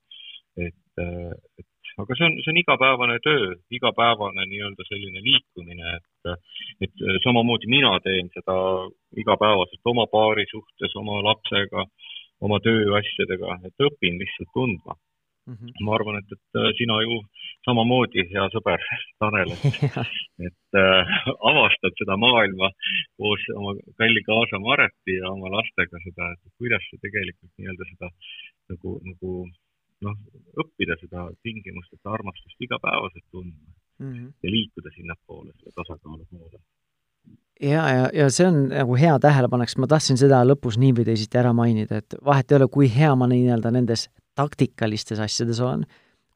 [0.65, 0.83] et,
[1.59, 1.67] et
[2.01, 6.35] aga see on, see on igapäevane töö, igapäevane nii-öelda selline liikumine, et,
[6.87, 8.57] et samamoodi mina teen seda
[9.23, 11.85] igapäevaselt oma paari suhtes, oma lapsega,
[12.45, 14.95] oma tööasjadega, et õpin lihtsalt tundma
[15.47, 15.53] mm.
[15.53, 15.85] -hmm.
[15.85, 17.19] ma arvan, et, et sina ju
[17.67, 18.83] samamoodi, hea sõber
[19.19, 19.79] Tanel, et
[20.47, 21.13] et äh,
[21.51, 22.71] avastad seda maailma
[23.17, 28.11] koos oma kalli kaasa Mareti ja oma lastega seda, et kuidas sa tegelikult nii-öelda seda
[28.73, 29.31] nagu, nagu
[30.03, 30.15] noh,
[30.59, 34.33] õppida seda tingimust, et armastust igapäevaselt tundma mm -hmm.
[34.43, 36.59] ja liikuda sinnapoole, selle tasakaalu poole.
[37.61, 41.05] ja, ja, ja see on nagu hea tähelepanek, sest ma tahtsin seda lõpus nii või
[41.05, 45.85] teisiti ära mainida, et vahet ei ole, kui hea ma nii-öelda nendes taktikalistes asjades olen,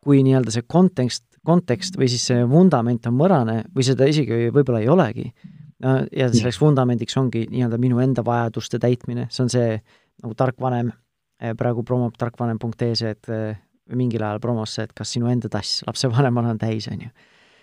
[0.04, 4.80] kui nii-öelda see kontekst, kontekst või siis see vundament on mõrane või seda isegi võib-olla
[4.80, 5.32] ei olegi,
[6.16, 9.70] ja selleks vundamendiks ongi nii-öelda minu enda vajaduste täitmine, see on see
[10.24, 10.92] nagu tark vanem
[11.58, 13.58] praegu promob tarkvanem.ee, et eh,
[13.96, 17.10] mingil ajal promos see, et kas sinu enda tass lapsevanemana on täis, on ju.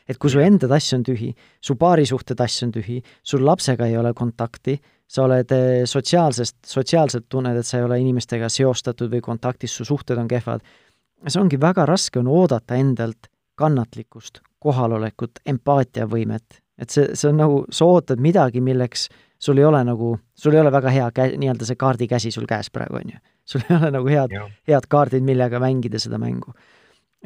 [0.08, 3.96] et kui su enda tass on tühi, su paarisuhte tass on tühi, sul lapsega ei
[3.98, 9.22] ole kontakti, sa oled eh, sotsiaalsest, sotsiaalselt tunned, et sa ei ole inimestega seostatud või
[9.22, 10.64] kontaktis, su suhted on kehvad,
[11.26, 16.62] see ongi väga raske, on oodata endalt kannatlikkust, kohalolekut, empaatiavõimet.
[16.78, 19.08] et see, see on nagu, sa ootad midagi, milleks
[19.38, 22.70] sul ei ole nagu, sul ei ole väga hea kä-, nii-öelda see kaardikäsi sul käes
[22.70, 23.22] praegu, on ju.
[23.46, 24.34] Sul ei ole nagu head,
[24.68, 26.54] head kaardid, millega mängida seda mängu.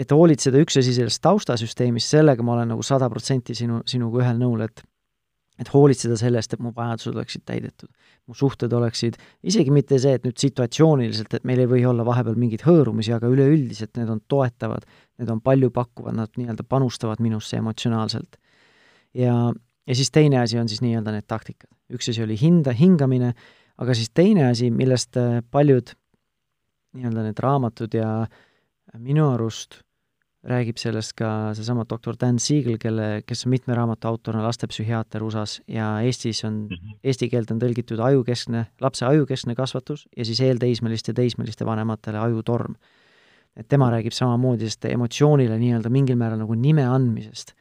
[0.00, 4.38] et hoolitseda üks asi sellest taustasüsteemist, sellega ma olen nagu sada protsenti sinu, sinuga ühel
[4.40, 4.84] nõul, et
[5.60, 7.90] et hoolitseda sellest, et mu vajadused oleksid täidetud,
[8.28, 12.38] mu suhted oleksid, isegi mitte see, et nüüd situatsiooniliselt, et meil ei või olla vahepeal
[12.40, 14.86] mingeid hõõrumisi, aga üleüldiselt need on toetavad,
[15.20, 18.40] need on paljupakkuvad, nad nii-öelda panustavad minusse emotsionaalselt.
[19.14, 19.34] ja,
[19.86, 21.68] ja siis teine asi on siis nii-öelda need taktikad.
[21.92, 23.34] üks asi oli hinda, hingamine,
[23.76, 25.92] aga siis teine asi, millest äh, paljud
[26.96, 28.10] nii-öelda need raamatud ja
[28.98, 29.80] minu arust
[30.46, 35.22] räägib sellest ka seesama doktor Dan Siegel, kelle, kes on mitme raamatu autor, on lastepsühhiaater
[35.24, 36.98] USA-s ja Eestis on mm, -hmm.
[37.04, 42.74] eesti keelt on tõlgitud ajukeskne, lapse ajukeskne kasvatus ja siis eelteismeliste, teismeliste vanematele ajutorm.
[43.56, 47.52] et tema räägib samamoodi sellest emotsioonile nii-öelda mingil määral nagu nime andmisest.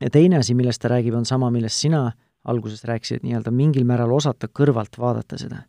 [0.00, 2.12] ja teine asi, millest ta räägib, on sama, millest sina
[2.44, 5.62] alguses rääkisid, nii-öelda mingil määral osata kõrvalt vaadata seda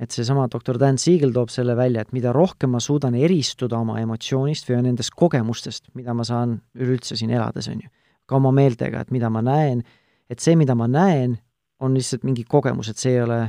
[0.00, 3.98] et seesama doktor Dan Siegel toob selle välja, et mida rohkem ma suudan eristuda oma
[4.02, 7.92] emotsioonist või nendest kogemustest, mida ma saan üleüldse siin elades, on ju,
[8.28, 9.82] ka oma meeltega, et mida ma näen,
[10.30, 11.38] et see, mida ma näen,
[11.80, 13.40] on lihtsalt mingi kogemus, et see ei ole,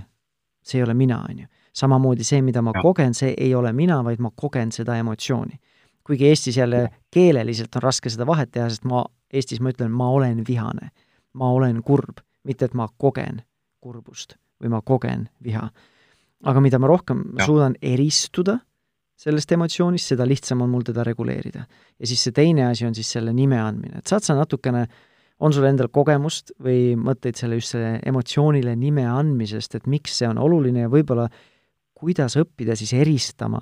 [0.63, 1.47] see ei ole mina, on ju.
[1.77, 2.81] samamoodi see, mida ma ja.
[2.81, 5.59] kogen, see ei ole mina, vaid ma kogen seda emotsiooni.
[6.07, 10.09] kuigi Eestis jälle keeleliselt on raske seda vahet teha, sest ma, Eestis ma ütlen, ma
[10.09, 10.91] olen vihane.
[11.33, 13.43] ma olen kurb, mitte et ma kogen
[13.79, 15.69] kurbust või ma kogen viha
[16.45, 17.47] aga mida ma rohkem ja.
[17.47, 18.59] suudan eristuda
[19.17, 21.65] sellest emotsioonist, seda lihtsam on mul teda reguleerida.
[21.97, 24.85] ja siis see teine asi on siis selle nime andmine, et saad sa natukene,
[25.41, 30.29] on sul endal kogemust või mõtteid selle just selle emotsioonile nime andmisest, et miks see
[30.29, 31.27] on oluline ja võib-olla
[31.97, 33.61] kuidas õppida siis eristama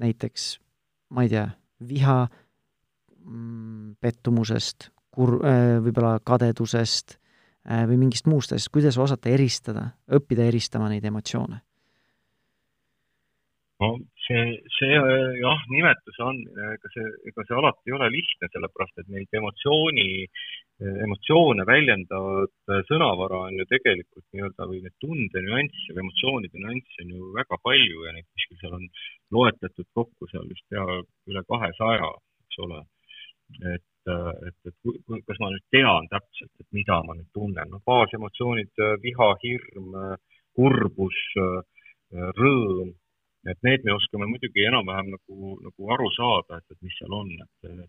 [0.00, 0.58] näiteks,
[1.16, 1.48] ma ei tea,
[1.88, 2.20] viha
[3.24, 10.44] mm, pettumusest, kur-, äh, võib-olla kadedusest äh, või mingist muust asjast, kuidas osata eristada, õppida
[10.50, 11.62] eristama neid emotsioone
[13.84, 14.98] no see, see
[15.40, 20.06] jah, nimetuse andmine, ega see, ega see alati ei ole lihtne, sellepärast et neid emotsiooni,
[21.04, 27.12] emotsioone väljendavat sõnavara on ju tegelikult nii-öelda või neid tunde nüansse või emotsioonide nüansse on
[27.14, 28.88] ju väga palju ja neid kuskil seal on
[29.36, 30.86] loetletud kokku seal vist pea
[31.30, 32.10] üle kahesaja,
[32.46, 32.82] eks ole.
[33.74, 34.10] et,
[34.48, 39.30] et, et kas ma nüüd tean täpselt, et mida ma nüüd tunnen, no baasemotsioonid, viha,
[39.44, 39.94] hirm,
[40.56, 41.20] kurbus,
[42.38, 42.94] rõõm
[43.50, 47.32] et need me oskame muidugi enam-vähem nagu, nagu aru saada, et, et mis seal on,
[47.68, 47.88] et,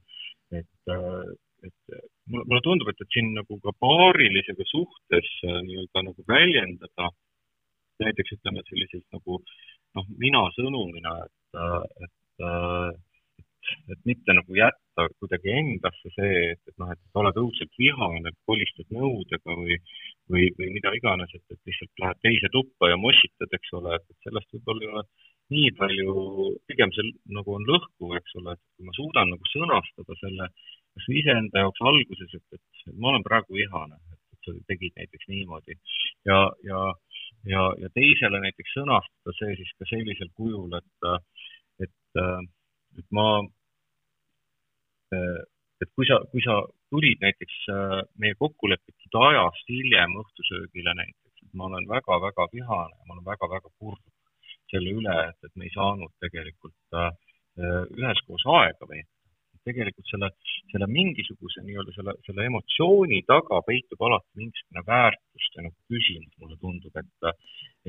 [0.60, 0.90] et,
[1.68, 2.00] et
[2.32, 7.12] mulle, mulle tundub, et, et siin nagu ka paarilisega suhtes äh, nii-öelda nagu väljendada
[8.04, 9.40] näiteks ütleme selliselt nagu
[9.96, 11.60] noh, mina sõnumina, et,
[12.06, 12.16] et,
[12.50, 18.34] et, et mitte nagu jätta kuidagi endasse see, et, et noh, et oled õudselt vihane,
[18.50, 19.80] kolistad nõudega või,
[20.32, 24.20] või, või mida iganes, et, et lihtsalt lähed teise tuppa ja mossitad, eks ole, et,
[24.28, 25.06] sellest võib-olla
[25.54, 26.14] nii palju,
[26.70, 30.50] pigem see nagu on lõhkuv, eks ole, et kui ma suudan nagu sõnastada selle
[30.96, 35.28] kas või iseenda jaoks alguses, et, et ma olen praegu vihane, et sa tegid näiteks
[35.32, 35.76] niimoodi.
[36.30, 36.80] Ja, ja,
[37.52, 41.10] ja, ja teisele näiteks sõnastada see siis ka sellisel kujul, et,
[41.84, 42.22] et,
[43.02, 43.28] et ma,
[45.14, 47.60] et kui sa, kui sa tulid näiteks
[48.22, 54.02] meie kokkulepitud ajast hiljem õhtusöögile näiteks, et ma olen väga-väga vihane, ma olen väga-väga kurb
[54.76, 57.12] selle üle, et, et me ei saanud tegelikult äh,
[57.96, 59.12] üheskoos aega veeta.
[59.66, 60.28] tegelikult selle,
[60.70, 67.00] selle mingisuguse nii-öelda selle, selle emotsiooni taga peitub alati mingisugune väärtuste nagu küsimus, mulle tundub,
[67.02, 67.40] et,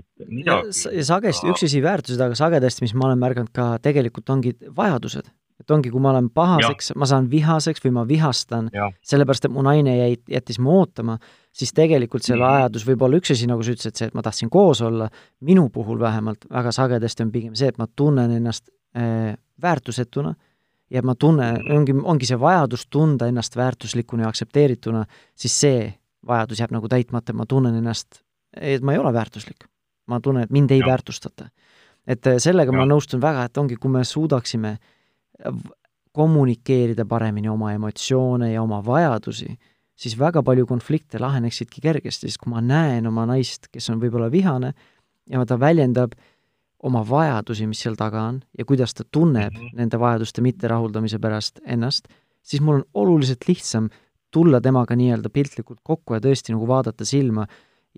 [0.01, 1.03] et midagi.
[1.05, 5.28] sagesti, üks asi väärtused, aga sagedasti, mis ma olen märganud ka, tegelikult ongi vajadused
[5.61, 8.68] et ongi, kui ma olen pahaseks, ma saan vihaseks või ma vihastan,
[9.07, 11.16] sellepärast et mu naine jäi, jättis mu ootama,
[11.57, 12.92] siis tegelikult see vajadus mhm.
[12.92, 15.09] võib olla üks asi, nagu sa ütlesid, see, et ma tahtsin koos olla,
[15.46, 19.32] minu puhul vähemalt väga sagedasti on pigem see, et ma tunnen ennast äh,
[19.62, 20.34] väärtusetuna
[20.92, 21.78] ja ma tunnen, mhm.
[21.78, 25.86] ongi, ongi see vajadus tunda ennast väärtuslikuna ja aktsepteerituna, siis see
[26.26, 28.20] vajadus jääb nagu täitmata, ma tunnen ennast,
[28.61, 29.64] et ma ei ole väärtuslik.
[30.07, 30.86] ma tunnen, et mind ei ja.
[30.86, 31.48] väärtustata.
[32.07, 32.78] et äh, sellega ja.
[32.78, 34.92] ma nõustun väga, et ongi, kui me suudaksime äh,
[36.16, 39.51] kommunikeerida paremini oma emotsioone ja oma vajadusi,
[39.97, 44.30] siis väga palju konflikte laheneksidki kergesti, sest kui ma näen oma naist, kes on võib-olla
[44.32, 44.72] vihane
[45.30, 46.16] ja ta väljendab
[46.87, 49.76] oma vajadusi, mis seal taga on, ja kuidas ta tunneb mm -hmm.
[49.80, 52.09] nende vajaduste mitterahuldamise pärast ennast,
[52.43, 53.89] siis mul on oluliselt lihtsam
[54.30, 57.47] tulla temaga nii-öelda piltlikult kokku ja tõesti nagu vaadata silma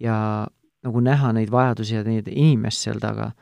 [0.01, 0.47] ja
[0.83, 3.33] nagu näha neid vajadusi ja neid inimest seal taga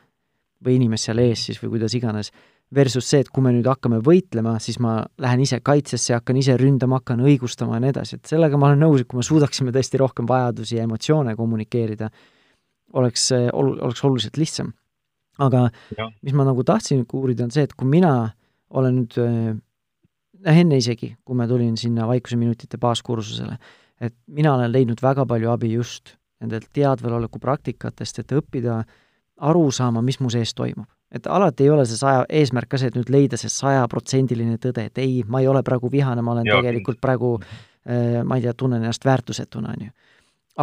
[0.65, 2.31] või inimest seal ees siis või kuidas iganes,
[2.75, 6.57] versus see, et kui me nüüd hakkame võitlema, siis ma lähen ise kaitsesse, hakkan ise
[6.59, 9.71] ründama, hakkan õigustama ja nii edasi, et sellega ma olen nõus, et kui me suudaksime
[9.75, 12.09] tõesti rohkem vajadusi ja emotsioone kommunikeerida,
[12.99, 14.73] oleks, ol-, oleks oluliselt lihtsam.
[15.37, 16.09] aga ja.
[16.25, 18.31] mis ma nagu tahtsin uurida, on see, et kui mina
[18.73, 23.57] olen nüüd noh, enne isegi, kui ma tulin sinna vaikuseminutite baaskursusele,
[24.01, 28.81] et mina olen leidnud väga palju abi just nendelt teadveloleku praktikatest, et õppida
[29.47, 30.89] aru saama, mis mu sees toimub.
[31.11, 34.87] Et alati ei ole see saja, eesmärk ka see, et nüüd leida see sajaprotsendiline tõde,
[34.89, 36.59] et ei, ma ei ole praegu vihane, ma olen ja.
[36.59, 39.93] tegelikult praegu äh, ma ei tea, tunnen ennast väärtusetuna, on ju.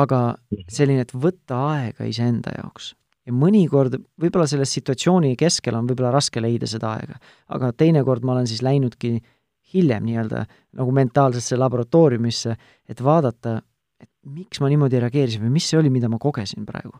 [0.05, 0.21] aga
[0.69, 2.93] selline, et võtta aega iseenda jaoks
[3.25, 7.17] ja mõnikord võib-olla selle situatsiooni keskel on võib-olla raske leida seda aega,
[7.57, 9.17] aga teinekord ma olen siis läinudki
[9.75, 10.45] hiljem nii-öelda
[10.79, 12.55] nagu mentaalsesse laboratooriumisse,
[12.89, 13.59] et vaadata,
[14.01, 16.95] et miks ma niimoodi reageerisin või mis see oli, mida ma kogesin praegu.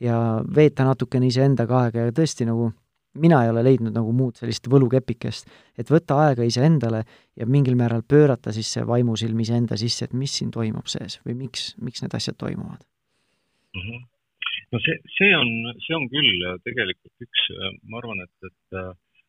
[0.00, 0.18] Ja
[0.54, 2.70] veeta natukene iseendaga aega ja tõesti nagu
[3.18, 7.02] mina ei ole leidnud nagu muud sellist võlukepikest, et võtta aega iseendale
[7.38, 11.34] ja mingil määral pöörata siis see vaimusilm iseenda sisse, et mis siin toimub sees või
[11.42, 12.84] miks, miks need asjad toimuvad
[13.74, 13.82] mm.
[13.82, 14.06] -hmm.
[14.72, 15.52] no see, see on,
[15.86, 17.44] see on küll tegelikult üks,
[17.82, 18.80] ma arvan, et, et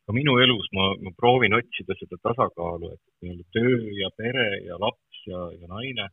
[0.10, 4.80] ka minu elus ma, ma proovin otsida seda tasakaalu, et nii-öelda töö ja pere ja
[4.82, 6.10] laps ja, ja naine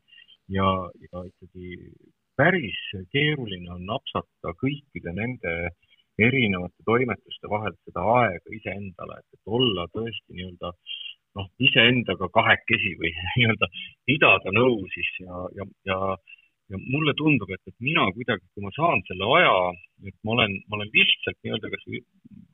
[0.53, 0.69] ja,
[1.09, 1.79] ja ikkagi
[2.37, 2.79] päris
[3.13, 5.57] keeruline on napsata kõikide nende
[6.19, 10.73] erinevate toimetuste vahel seda aega iseendale, et, et olla tõesti nii-öelda
[11.37, 13.71] noh, iseendaga kahekesi või nii-öelda
[14.09, 16.01] pidada nõu siis ja, ja, ja
[16.67, 19.53] ja mulle tundub, et, et mina kuidagi, kui ma saan selle aja,
[20.11, 21.85] et ma olen, ma olen lihtsalt nii-öelda kas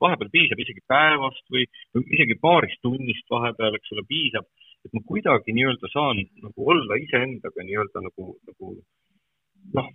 [0.05, 1.65] vahepeal piisab isegi päevast või
[2.03, 4.49] isegi paarist tunnist vahepeal, eks ole, piisab,
[4.85, 8.75] et ma kuidagi nii-öelda saan nagu olla iseendaga nii-öelda nagu, nagu
[9.77, 9.89] noh,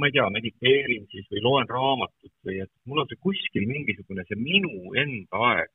[0.00, 4.24] ma ei tea, mediteerin siis või loen raamatut või et mul on see kuskil mingisugune
[4.28, 5.72] see minu enda aeg.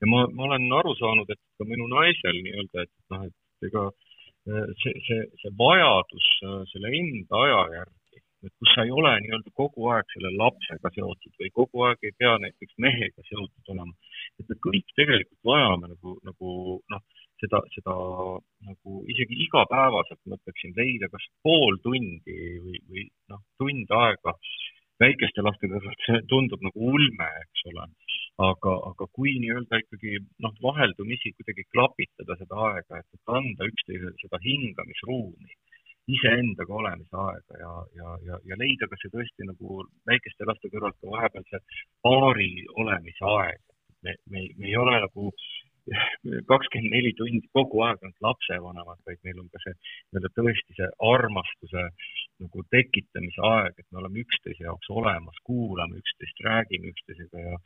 [0.00, 3.84] ja ma, ma olen aru saanud, et ka minu naisel nii-öelda, et noh, et ega
[4.46, 9.52] see, see, see vajadus äh, selle enda aja järgi, et kus sa ei ole nii-öelda
[9.60, 13.92] kogu aeg selle lapsega seotud või kogu aeg ei pea näiteks mehega seotud olema.
[14.38, 16.50] et me kõik tegelikult vajame nagu, nagu
[16.92, 17.02] noh,
[17.42, 17.96] seda, seda
[18.68, 24.36] nagu isegi igapäevaselt ma ütleksin leida kas pool tundi või, või noh, tund aega
[25.00, 27.88] väikeste laste kõrvalt, see tundub nagu ulme, eks ole
[28.44, 34.40] aga, aga kui nii-öelda ikkagi noh, vaheldumisi kuidagi klapitada seda aega, et, anda üksteisele seda
[34.44, 35.56] hingamisruumi,
[36.16, 39.80] iseendaga olemise aega ja, ja, ja, ja leida ka see tõesti nagu
[40.10, 41.62] väikeste laste kõrvalt ka vahepeal see
[42.06, 42.50] paari
[42.82, 43.62] olemise aeg.
[44.04, 45.32] me, me, me ei ole nagu
[46.50, 50.88] kakskümmend neli tundi kogu aeg ainult lapsevanemad, vaid meil on ka see nii-öelda tõesti see
[51.12, 51.84] armastuse
[52.42, 57.60] nagu tekitamise aeg, et me oleme üksteise jaoks olemas, kuulame üksteist, räägime üksteisega ja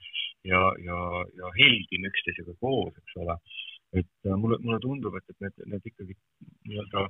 [0.45, 0.99] ja, ja,
[1.39, 3.37] ja heldime üksteisega koos, eks ole.
[3.93, 6.15] et äh, mulle, mulle tundub, et, et need, need ikkagi
[6.71, 7.07] nii-öelda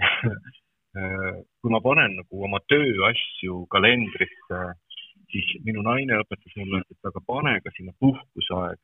[0.98, 4.62] äh, kui ma panen nagu oma tööasju kalendrisse,
[5.32, 8.78] siis minu naine õpetas mulle, et aga pane ka sinna puhkuseaeg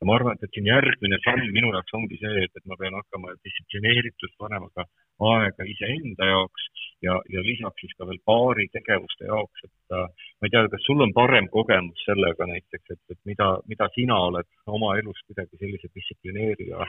[0.00, 2.96] ja ma arvan, et, siin järgmine samm minu jaoks ongi see, et, et ma pean
[2.98, 4.86] hakkama distsiplineeritult panema ka
[5.30, 6.66] aega iseenda jaoks
[7.04, 10.06] ja, ja lisaks siis ka veel paari tegevuste jaoks, et äh,
[10.40, 14.20] ma ei tea, kas sul on parem kogemus sellega näiteks, et, et mida, mida sina
[14.28, 14.48] oled
[14.78, 16.80] oma elus kuidagi sellise distsiplineerija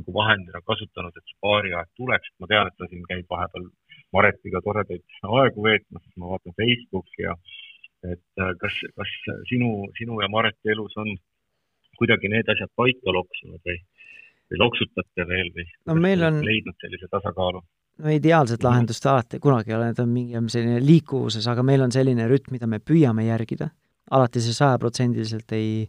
[0.00, 3.70] nagu vahendina kasutanud, et see paariaeg tuleks, et ma tean, et sa siin käid vahepeal
[4.10, 5.04] Maretiga toredaid
[5.38, 7.36] aegu veetmas, ma vaatan Facebooki ja
[8.06, 9.16] et äh, kas, kas
[9.48, 11.12] sinu, sinu ja Mareti elus on
[12.00, 13.76] kuidagi need asjad paika loksunud või,
[14.50, 17.60] või loksutate veel või no meil on leidnud sellise tasakaalu?
[18.00, 21.92] no ideaalset lahendust alati kunagi ei ole, need on mingi selline liikuvuses, aga meil on
[21.94, 23.70] selline rütm, mida me püüame järgida,
[24.16, 25.84] alati see sajaprotsendiliselt ei,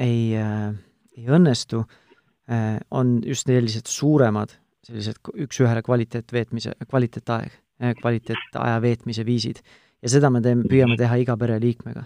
[0.00, 0.70] ei äh,,
[1.16, 4.56] ei õnnestu äh,, on just sellised suuremad,
[4.86, 9.60] sellised üks-ühele kvaliteet veetmise, kvaliteetaeg äh,, kvaliteetaja veetmise viisid.
[10.02, 12.04] Ja seda me teeme, püüame teha iga pereliikmega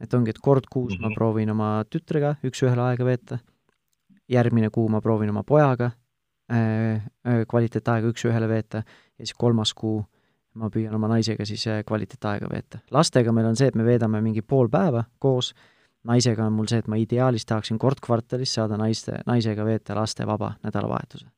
[0.00, 1.16] et ongi, et kord kuus ma mhm.
[1.16, 3.38] proovin oma tütrega üks-ühele aega veeta,
[4.32, 5.92] järgmine kuu ma proovin oma pojaga
[6.52, 10.02] äh, äh, kvaliteetaega üks-ühele veeta ja siis kolmas kuu
[10.56, 12.82] ma püüan oma naisega siis äh, kvaliteetaega veeta.
[12.90, 15.54] lastega meil on see, et me veedame mingi pool päeva koos,
[16.06, 20.54] naisega on mul see, et ma ideaalis tahaksin kord kvartalis saada naiste, naisega veeta lastevaba
[20.64, 21.28] nädalavahetuse.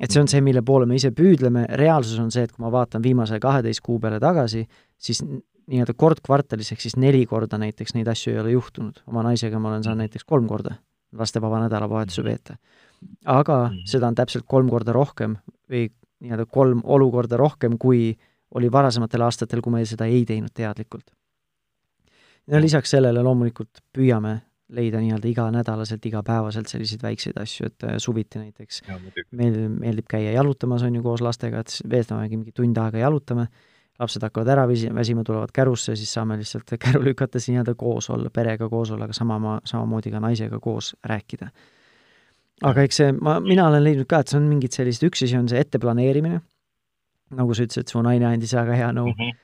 [0.00, 2.72] Et see on see, mille poole me ise püüdleme, reaalsus on see, et kui ma
[2.74, 4.64] vaatan viimase kaheteist kuu peale tagasi,
[4.98, 9.00] siis nii-öelda kord kvartalis, ehk siis neli korda näiteks neid asju ei ole juhtunud.
[9.06, 10.08] oma naisega ma olen saanud mhm.
[10.08, 10.76] näiteks kolm korda
[11.14, 12.28] lastevaba nädalavahetuse mhm.
[12.30, 12.56] veeta.
[13.24, 15.36] aga mm seda on täpselt kolm korda rohkem
[15.70, 15.88] või
[16.24, 18.16] nii-öelda kolm olukorda rohkem, kui
[18.54, 21.10] oli varasematel aastatel, kui me seda ei teinud teadlikult.
[22.46, 24.40] ja lisaks sellele loomulikult püüame
[24.74, 28.82] leida nii-öelda iganädalaselt, igapäevaselt selliseid väikseid asju, et äh, suviti näiteks.
[28.88, 28.98] Ja,
[29.36, 33.46] meil meeldib käia jalutamas, on ju, koos lastega, et veedamegi mingi tund aega jalutame,
[34.00, 38.32] lapsed hakkavad ära visi-, väsima, tulevad kärusse, siis saame lihtsalt käru lükates nii-öelda koos olla,
[38.34, 41.50] perega koos olla, aga sama, samamoodi ka naisega koos rääkida.
[42.64, 45.38] aga eks see, ma, mina olen leidnud ka, et see on mingid sellised, üks asi
[45.38, 46.42] on see etteplaneerimine,
[47.34, 49.10] nagu sa ütlesid, su naine andis väga hea nõu.
[49.10, 49.40] No, mm, -hmm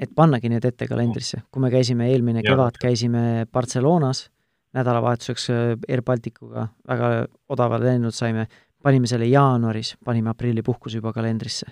[0.00, 1.42] et pannagi need ette kalendrisse.
[1.52, 4.30] kui me käisime eelmine ja, kevad, käisime Barcelonas
[4.76, 7.12] nädalavahetuseks äh, Air Balticuga, väga
[7.52, 8.46] odavale lennud saime,
[8.82, 11.66] panime selle jaanuaris, panime aprillipuhkuse juba kalendrisse.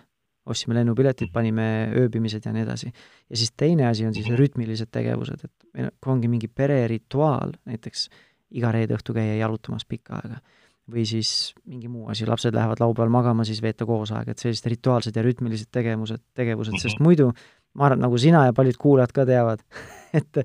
[0.51, 2.89] ostsime lennupiletid, panime ööbimised ja nii edasi.
[3.31, 8.09] ja siis teine asi on siis rütmilised tegevused, et meil ongi mingi pererituaal, näiteks
[8.51, 10.41] iga reede õhtu käia jalutamas pikka aega.
[10.91, 14.67] või siis mingi muu asi, lapsed lähevad laupäeval magama, siis veeta koos aega, et sellised
[14.73, 17.05] rituaalsed ja rütmilised tegevused, tegevused, sest mhm.
[17.05, 17.31] muidu
[17.75, 19.63] ma arvan, nagu sina ja paljud kuulajad ka teavad,
[20.19, 20.41] et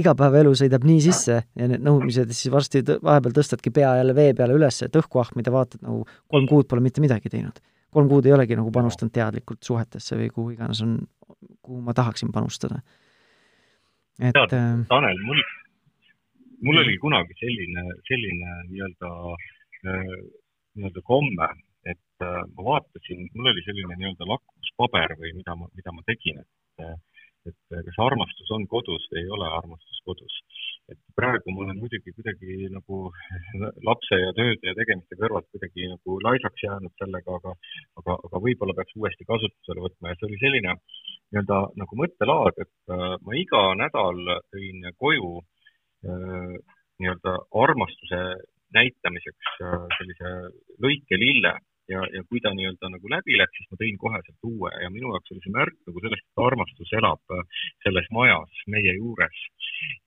[0.00, 4.56] igapäevaelu sõidab nii sisse ja need nõudmised, siis varsti vahepeal tõstadki pea jälle vee peale
[4.56, 7.60] üles, et õhku ahmida, vaatad nagu kolm kuud pole mitte midagi teinud.
[7.90, 10.98] kolm kuud ei olegi nagu panustanud teadlikult suhetesse või kuhu iganes on,
[11.62, 12.82] kuhu ma tahaksin panustada.
[14.20, 15.42] et tead äh,, Tanel, mul,
[16.62, 19.10] mul oli kunagi selline, selline nii-öelda
[19.86, 20.14] äh,
[20.76, 21.48] nii-öelda komme,
[21.84, 26.44] et äh, ma vaatasin, mul oli selline nii-öelda lakmuspaber või mida ma, mida ma tegin,
[26.44, 26.98] et
[27.48, 30.34] et kas armastus on kodus või ei ole armastus kodus.
[30.90, 32.96] et praegu ma olen muidugi kuidagi nagu
[33.86, 37.54] lapse ja tööde ja tegemiste kõrvalt kuidagi nagu laisaks jäänud sellega, aga,
[38.02, 40.74] aga, aga võib-olla peaks uuesti kasutusele võtma ja see oli selline
[41.30, 44.18] nii-öelda nagu mõttelaad, et äh, ma iga nädal
[44.50, 46.56] tõin koju äh,
[47.00, 48.22] nii-öelda armastuse
[48.74, 50.34] näitamiseks äh, sellise
[50.82, 51.54] lõike lille
[51.90, 54.90] ja, ja kui ta nii-öelda nagu läbi läks, siis ma tõin kohe sealt uue ja
[54.94, 59.42] minu jaoks oli see märk nagu sellest, et armastus elab äh, selles majas meie juures.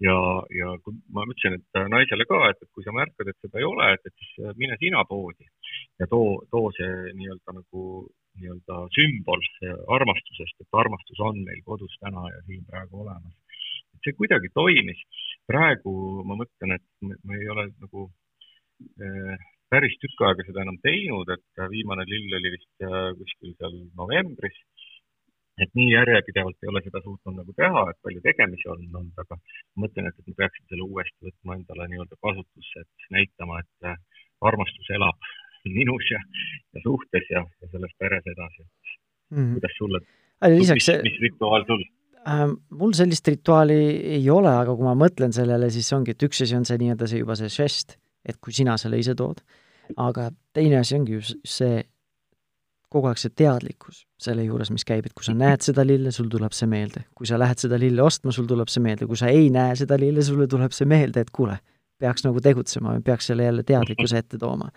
[0.06, 0.16] ja,
[0.60, 3.62] ja kui ma ütlesin, et äh, naisele ka, et, et kui sa märkad, et seda
[3.62, 5.48] ei ole, et, et siis äh, mine sina poodi
[6.00, 7.86] ja too, too see nii-öelda nagu
[8.40, 9.44] nii-öelda sümbol
[9.94, 13.36] armastusest, et armastus on meil kodus täna ja siin praegu olemas.
[13.94, 15.02] et see kuidagi toimis.
[15.48, 18.08] praegu ma mõtlen, et me ei ole nagu
[19.04, 23.80] äh, päris tükk aega seda enam teinud, et viimane lill oli vist äh, kuskil seal
[24.00, 24.58] novembris.
[25.62, 29.38] et nii järjepidevalt ei ole seda suutnud nagu teha, et palju tegemisi on olnud, aga
[29.84, 34.00] mõtlen, et, et ma peaksin selle uuesti võtma endale nii-öelda kasutusse, et näitama, et äh,
[34.50, 35.30] armastus elab
[35.78, 36.22] minus ja,
[36.74, 38.66] ja suhtes ja, ja selles peres edasi
[39.34, 39.52] mm.
[39.58, 40.02] kuidas sulle,
[40.58, 41.86] lisaks mis, mis rituaal sul?
[42.26, 42.46] äh,
[42.82, 43.80] mul sellist rituaali
[44.20, 47.10] ei ole, aga kui ma mõtlen sellele, siis ongi, et üks asi on see nii-öelda
[47.10, 49.44] see juba see žest, et kui sina selle ise tood,
[49.98, 51.84] aga teine asi ongi just see,
[52.94, 56.30] kogu aeg see teadlikkus selle juures, mis käib, et kui sa näed seda lille, sul
[56.32, 57.06] tuleb see meelde.
[57.16, 59.98] kui sa lähed seda lille ostma, sul tuleb see meelde, kui sa ei näe seda
[60.00, 61.58] lille, sulle tuleb see meelde, et kuule,
[62.00, 64.70] peaks nagu tegutsema peaks selle jälle teadlikkuse ette tooma.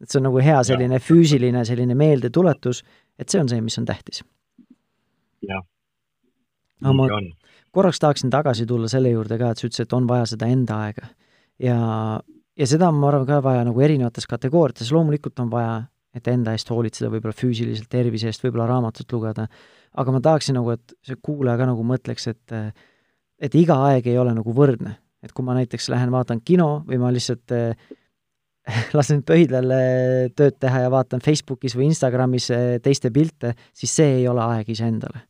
[0.00, 1.04] et see on nagu hea selline ja.
[1.04, 2.82] füüsiline selline meeldetuletus,
[3.18, 4.24] et see on see, mis on tähtis.
[5.46, 5.64] jah.
[6.82, 7.08] aga ma
[7.70, 10.82] korraks tahaksin tagasi tulla selle juurde ka, et sa ütlesid, et on vaja seda enda
[10.86, 11.10] aega.
[11.62, 11.78] ja
[12.60, 15.74] ja seda on, ma arvan, ka vaja nagu erinevates kategooriates, loomulikult on vaja,
[16.16, 19.46] et enda eest hoolitseda, võib-olla füüsiliselt, tervise eest, võib-olla raamatut lugeda,
[20.00, 22.58] aga ma tahaksin nagu, et see kuulaja ka nagu mõtleks, et
[23.40, 24.98] et iga aeg ei ole nagu võrdne.
[25.22, 27.76] et kui ma näiteks lähen vaatan kino või ma lihtsalt äh,
[28.98, 29.72] lasen pöidlal
[30.36, 32.50] tööd teha ja vaatan Facebookis või Instagramis
[32.82, 35.24] teiste pilte, siis see ei ole aeg iseendale.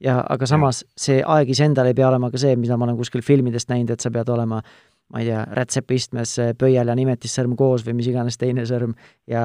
[0.00, 3.22] ja aga samas see aeg iseendale ei pea olema ka see, mida ma olen kuskil
[3.22, 7.82] filmidest näinud, et sa pead olema äh, ma ei tea, rätsepistmes pöial ja nimetissõrm koos
[7.86, 8.94] või mis iganes teine sõrm
[9.30, 9.42] ja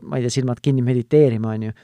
[0.00, 1.74] ma ei tea, silmad kinni mediteerima, on ju.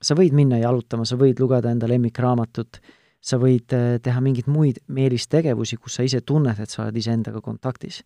[0.00, 2.80] sa võid minna jalutama, sa võid lugeda enda lemmikraamatut,
[3.20, 7.42] sa võid äh, teha mingeid muid meelistegevusi, kus sa ise tunned, et sa oled iseendaga
[7.44, 8.02] kontaktis.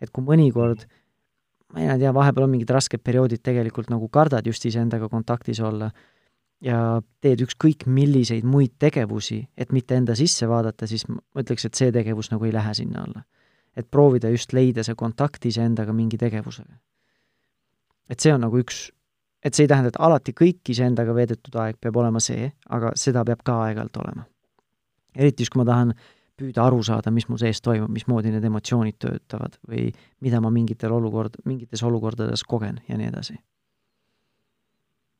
[0.00, 0.84] et kui mõnikord,
[1.74, 5.90] ma ei tea, vahepeal on mingid rasked perioodid, tegelikult nagu kardad just iseendaga kontaktis olla
[6.62, 11.74] ja teed ükskõik milliseid muid tegevusi, et mitte enda sisse vaadata, siis ma ütleks, et
[11.74, 13.22] see tegevus nagu ei lähe sinna alla
[13.78, 16.74] et proovida just leida see kontakt iseendaga mingi tegevusega.
[18.08, 18.88] et see on nagu üks,
[19.44, 23.24] et see ei tähenda, et alati kõik iseendaga veedetud aeg peab olema see, aga seda
[23.28, 24.24] peab ka aeg-ajalt olema.
[25.14, 25.92] eriti just, kui ma tahan
[26.38, 29.88] püüda aru saada, mis mu sees toimub, mismoodi need emotsioonid töötavad või
[30.24, 33.38] mida ma mingitel olukord, mingites olukordades kogen ja nii edasi.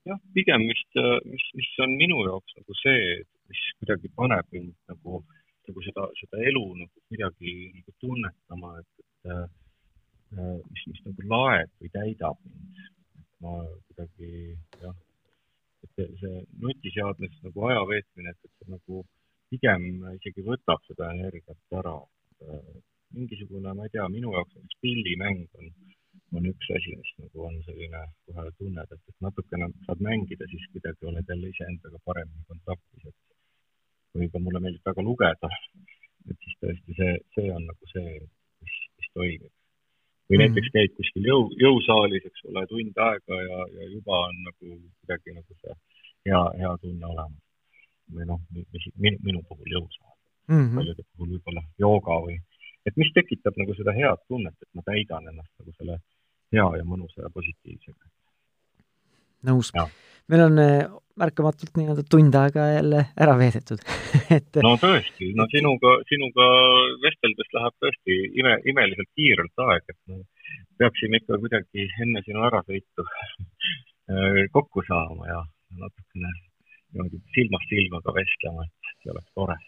[0.09, 3.19] jah, pigem vist, mis, mis on minu jaoks nagu see,
[3.51, 5.38] mis kuidagi paneb mind nagu äh,
[5.69, 11.75] nagu seda, seda elu nagu kuidagi nagu tunnetama, et, et äh, mis, mis nagu laeb
[11.81, 12.87] või täidab mind.
[13.43, 13.53] ma
[13.87, 14.31] kuidagi
[14.83, 14.97] jah,
[15.87, 16.33] et see,
[16.65, 19.05] nutiseadmes nagu aja veetmine, et, et see nagu
[19.53, 19.85] pigem
[20.17, 21.99] isegi võtab seda energiat ära.
[23.17, 25.71] mingisugune, ma ei tea, minu jaoks näiteks pillimäng on,
[26.37, 30.67] on üks asi, mis nagu on selline, kohe tunned, et, et natukene saad mängida, siis
[30.75, 33.17] kuidagi oled jälle iseendaga paremini kontaktis, et
[34.21, 35.53] või ka mulle meeldib väga lugeda,
[36.29, 38.19] et siis tõesti see, see on nagu see,
[38.65, 39.53] mis, mis toimib
[40.29, 40.43] või mm.
[40.45, 45.37] näiteks käid kuskil jõu, jõusaalis, eks ole, tund aega ja, ja juba on nagu kuidagi
[45.37, 45.77] nagu see
[46.29, 47.45] hea, hea tunne olemas.
[48.13, 50.15] või noh, minu, minu puhul jõusaal
[50.49, 50.77] mm, -hmm.
[50.77, 52.39] paljude puhul võib-olla jooga või,
[52.89, 55.99] et mis tekitab nagu seda head tunnet, et ma täidan ennast nagu selle
[56.53, 58.09] hea ja mõnusa ja positiivsega.
[59.47, 59.73] Nõus.
[60.29, 63.83] meil on eh, märkamatult nii-öelda tund aega jälle ära veedetud.
[64.37, 66.49] Et no tõesti, no sinuga, sinuga
[67.05, 70.21] vesteldes läheb tõesti ime, imeliselt kiirelt aeg, et me
[70.79, 73.07] peaksime ikka kuidagi enne sinu ärasõitu
[74.57, 75.41] kokku saama ja
[75.81, 76.31] natukene
[76.93, 79.59] niimoodi silmast silmaga vestlema, et see oleks tore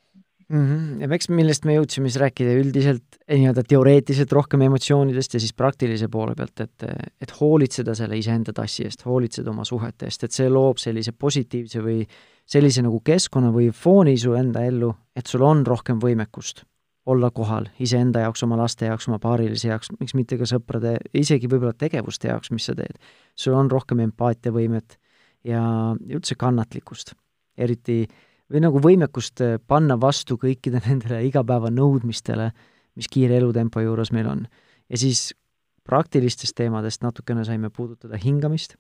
[0.51, 0.67] mm.
[0.67, 1.01] -hmm.
[1.01, 5.53] ja eks millest me jõudsime siis rääkida üldiselt eh, nii-öelda teoreetiliselt rohkem emotsioonidest ja siis
[5.57, 6.87] praktilise poole pealt, et,
[7.21, 11.83] et hoolitseda selle iseenda tassi eest, hoolitseda oma suhete eest, et see loob sellise positiivse
[11.85, 12.03] või
[12.51, 16.65] sellise nagu keskkonna või fooni su enda ellu, et sul on rohkem võimekust
[17.11, 21.49] olla kohal iseenda jaoks, oma laste jaoks, oma paarilise jaoks, miks mitte ka sõprade, isegi
[21.49, 22.99] võib-olla tegevuste jaoks, mis sa teed.
[23.35, 24.99] sul on rohkem empaatiavõimet
[25.45, 25.63] ja
[25.97, 27.15] üldse kannatlikkust,
[27.57, 28.19] eriti äh,
[28.51, 32.51] või nagu võimekust äh, panna vastu kõikide nendele igapäevanõudmistele,
[32.99, 34.47] mis kiire elutempo juures meil on.
[34.89, 35.31] ja siis
[35.87, 38.77] praktilistest teemadest natukene saime puudutada hingamist,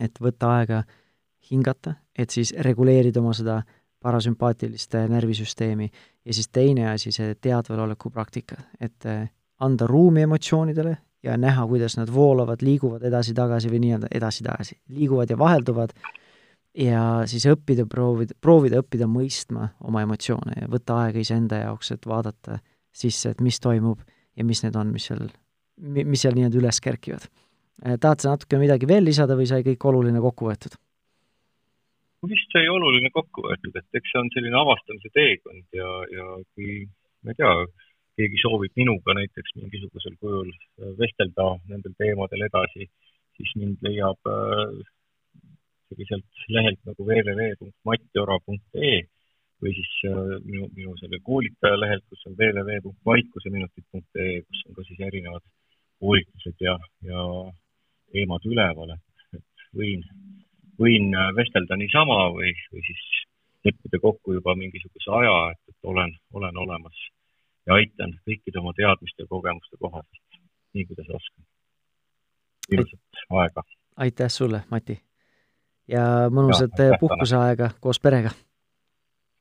[0.00, 0.82] et võtta aega
[1.50, 3.62] hingata, et siis reguleerida oma seda
[4.02, 5.88] parasümpaatilist närvisüsteemi.
[6.24, 9.28] Ja siis teine asi, see teadvaloleku praktika, et äh,
[9.62, 15.38] anda ruumi emotsioonidele ja näha, kuidas nad voolavad, liiguvad edasi-tagasi või nii-öelda edasi-tagasi, liiguvad ja
[15.38, 15.94] vahelduvad
[16.78, 22.06] ja siis õppida, proovida, proovida õppida mõistma oma emotsioone ja võtta aega iseenda jaoks, et
[22.08, 22.58] vaadata
[22.92, 24.00] sisse, et mis toimub
[24.36, 25.26] ja mis need on, mis seal,
[25.76, 27.28] mis seal nii-öelda üles kerkivad.
[27.82, 30.80] Eh, tahad sa natuke midagi veel lisada või sai kõik oluline kokku võetud?
[32.30, 36.84] vist sai oluline kokku võetud, et eks see on selline avastamise teekond ja, ja kui,
[37.26, 37.54] ma ei tea,
[38.20, 40.52] keegi soovib minuga näiteks mingisugusel kujul
[41.00, 42.86] vestelda nendel teemadel edasi,
[43.34, 44.76] siis mind leiab äh,
[45.94, 48.98] selliselt lehelt nagu www.mattiora.ee
[49.62, 50.14] või siis äh,
[50.44, 55.44] minu, minu selle koolitaja lehelt, kus on www.vaikuseminutid.ee, kus on ka siis erinevad
[56.02, 56.74] koolitused ja,
[57.06, 57.20] ja
[58.12, 58.88] teemad üleval,
[59.38, 60.00] et võin,
[60.82, 63.02] võin äh, vestelda niisama või, või siis
[63.64, 66.98] leppida kokku juba mingisuguse aja, et, et olen, olen olemas
[67.66, 70.40] ja aitan kõikide oma teadmiste ja kogemuste kohaselt,
[70.74, 71.44] nii kuidas oskan.
[72.72, 73.62] ilusat aega!
[73.96, 75.02] aitäh sulle, Mati!
[75.90, 78.32] Ja mõnusat ja, puhkuseaega koos perega.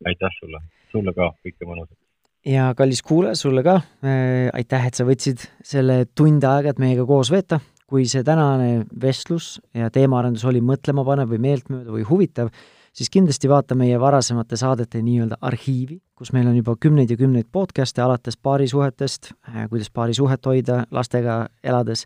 [0.06, 0.62] aitäh sulle,
[0.92, 1.98] sulle ka kõike mõnusat.
[2.46, 7.06] ja kallis kuulaja, sulle ka äh, aitäh, et sa võtsid selle tund aega, et meiega
[7.06, 7.60] koos veeta.
[7.92, 12.48] kui see tänane vestlus ja teemaarendus oli mõtlemapanev või meeltmööda või huvitav,
[12.96, 17.50] siis kindlasti vaata meie varasemate saadete nii-öelda arhiivi, kus meil on juba kümneid ja kümneid
[17.52, 22.06] podcast'e alates paarisuhetest, äh, kuidas paarisuhet hoida lastega elades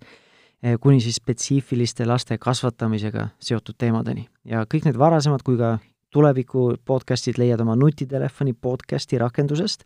[0.81, 4.27] kuni siis spetsiifiliste laste kasvatamisega seotud teemadeni.
[4.45, 5.77] ja kõik need varasemad kui ka
[6.15, 9.83] tuleviku podcast'id leiad oma nutitelefoni podcast'i rakendusest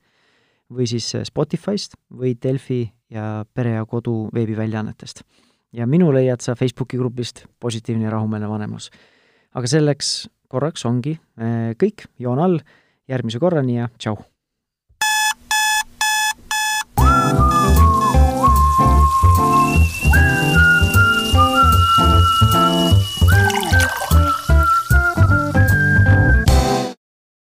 [0.70, 5.24] või siis eh, Spotify'st või Delfi ja Pere ja Kodu veebiväljaannetest.
[5.74, 8.90] ja minu leiad sa Facebooki grupist Positiivne ja rahumeelne vanemus.
[9.54, 12.60] aga selleks korraks ongi eh, kõik, joon all,
[13.08, 14.18] järgmise korrani ja tšau!